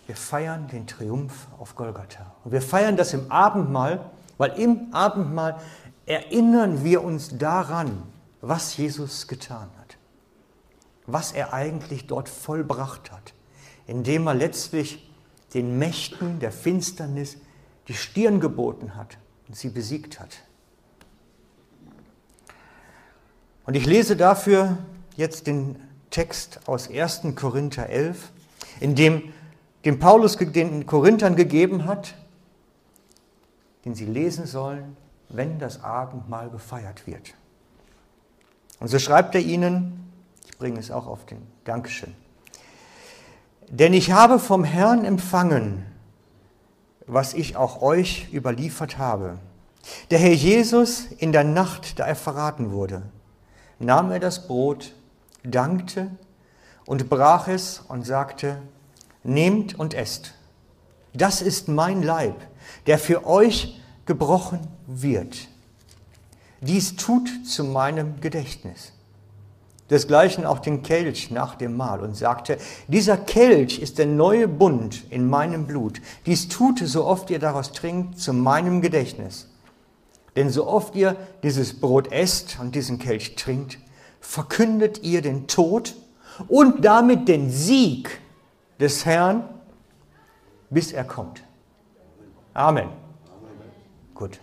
Wir 0.07 0.16
feiern 0.16 0.69
den 0.69 0.87
Triumph 0.87 1.49
auf 1.59 1.75
Golgatha. 1.75 2.35
Und 2.45 2.53
wir 2.53 2.62
feiern 2.62 2.97
das 2.97 3.12
im 3.12 3.31
Abendmahl, 3.31 4.11
weil 4.39 4.59
im 4.59 4.93
Abendmahl 4.95 5.61
erinnern 6.07 6.83
wir 6.83 7.05
uns 7.05 7.37
daran, 7.37 8.05
was 8.41 8.77
Jesus 8.79 9.29
getan 9.29 9.69
hat, 9.79 9.99
was 11.07 11.33
er 11.33 11.53
eigentlich 11.53 12.07
dort 12.07 12.29
vollbracht 12.29 13.12
hat, 13.12 13.35
indem 13.87 14.27
er 14.27 14.35
letztlich 14.35 15.12
den 15.53 15.79
Mächten 15.79 16.41
der 16.41 16.53
Finsternis 16.53 17.37
die 17.89 17.95
Stirn 17.95 18.41
geboten 18.41 18.97
hat 18.97 19.19
und 19.47 19.57
sie 19.57 19.71
besiegt 19.71 20.21
hat. 20.21 20.39
Und 23.69 23.75
ich 23.75 23.85
lese 23.85 24.16
dafür 24.16 24.79
jetzt 25.14 25.47
den 25.47 25.77
Text 26.09 26.61
aus 26.64 26.89
1. 26.89 27.35
Korinther 27.35 27.91
11, 27.91 28.33
in 28.81 28.95
dem 28.95 29.35
den 29.85 29.99
Paulus 29.99 30.39
den 30.39 30.87
Korinthern 30.87 31.37
gegeben 31.37 31.85
hat, 31.85 32.14
den 33.85 33.95
sie 33.95 34.07
lesen 34.07 34.47
sollen, 34.47 34.97
wenn 35.29 35.59
das 35.59 35.85
Abendmahl 35.85 36.49
gefeiert 36.49 37.07
wird. 37.07 37.35
Und 38.81 38.89
so 38.89 38.99
schreibt 38.99 39.35
er 39.35 39.43
ihnen, 39.43 40.14
ich 40.47 40.57
bringe 40.57 40.81
es 40.81 40.91
auch 40.91 41.07
auf 41.07 41.27
den 41.27 41.47
Dankeschön, 41.64 42.14
denn 43.69 43.93
ich 43.93 44.12
habe 44.12 44.39
vom 44.39 44.64
Herrn 44.64 45.05
empfangen, 45.05 45.85
was 47.07 47.35
ich 47.35 47.57
auch 47.57 47.83
euch 47.83 48.33
überliefert 48.33 48.97
habe. 48.97 49.39
Der 50.11 50.19
Herr 50.19 50.33
Jesus 50.33 51.05
in 51.19 51.33
der 51.33 51.45
Nacht, 51.45 51.99
da 51.99 52.07
er 52.07 52.16
verraten 52.16 52.71
wurde, 52.71 53.03
nahm 53.79 54.11
er 54.11 54.20
das 54.20 54.47
Brot, 54.47 54.93
dankte 55.43 56.11
und 56.87 57.09
brach 57.09 57.49
es 57.49 57.83
und 57.89 58.07
sagte, 58.07 58.59
nehmt 59.22 59.79
und 59.79 59.95
esst. 59.95 60.35
Das 61.12 61.43
ist 61.43 61.68
mein 61.68 62.03
Leib, 62.03 62.37
der 62.87 62.99
für 62.99 63.26
euch 63.26 63.81
gebrochen 64.07 64.61
wird. 64.87 65.49
Dies 66.61 66.97
tut 66.97 67.29
zu 67.47 67.64
meinem 67.64 68.20
Gedächtnis. 68.20 68.93
Desgleichen 69.91 70.45
auch 70.45 70.59
den 70.59 70.83
Kelch 70.83 71.31
nach 71.31 71.55
dem 71.55 71.76
Mahl 71.76 72.01
und 72.01 72.14
sagte, 72.14 72.59
dieser 72.89 73.16
Kelch 73.16 73.79
ist 73.79 73.99
der 73.99 74.07
neue 74.07 74.47
Bund 74.47 75.05
in 75.11 75.29
meinem 75.29 75.66
Blut. 75.66 76.03
Dies 76.26 76.49
tut, 76.49 76.81
so 76.81 77.07
oft 77.07 77.31
ihr 77.31 77.39
daraus 77.39 77.72
trinkt, 77.72 78.18
zu 78.18 78.35
meinem 78.35 78.83
Gedächtnis. 78.83 79.49
Denn 80.39 80.51
so 80.51 80.68
oft 80.68 80.95
ihr 80.95 81.16
dieses 81.43 81.80
Brot 81.80 82.12
esst 82.12 82.59
und 82.61 82.76
diesen 82.76 83.01
Kelch 83.01 83.34
trinkt, 83.34 83.80
verkündet 84.20 85.03
ihr 85.03 85.20
den 85.20 85.49
Tod 85.49 85.97
und 86.47 86.84
damit 86.84 87.26
den 87.26 87.51
Sieg 87.51 88.20
des 88.78 89.05
Herrn, 89.05 89.43
bis 90.70 90.93
er 90.93 91.03
kommt. 91.03 91.43
Amen. 92.55 92.89
Gut. 94.14 94.39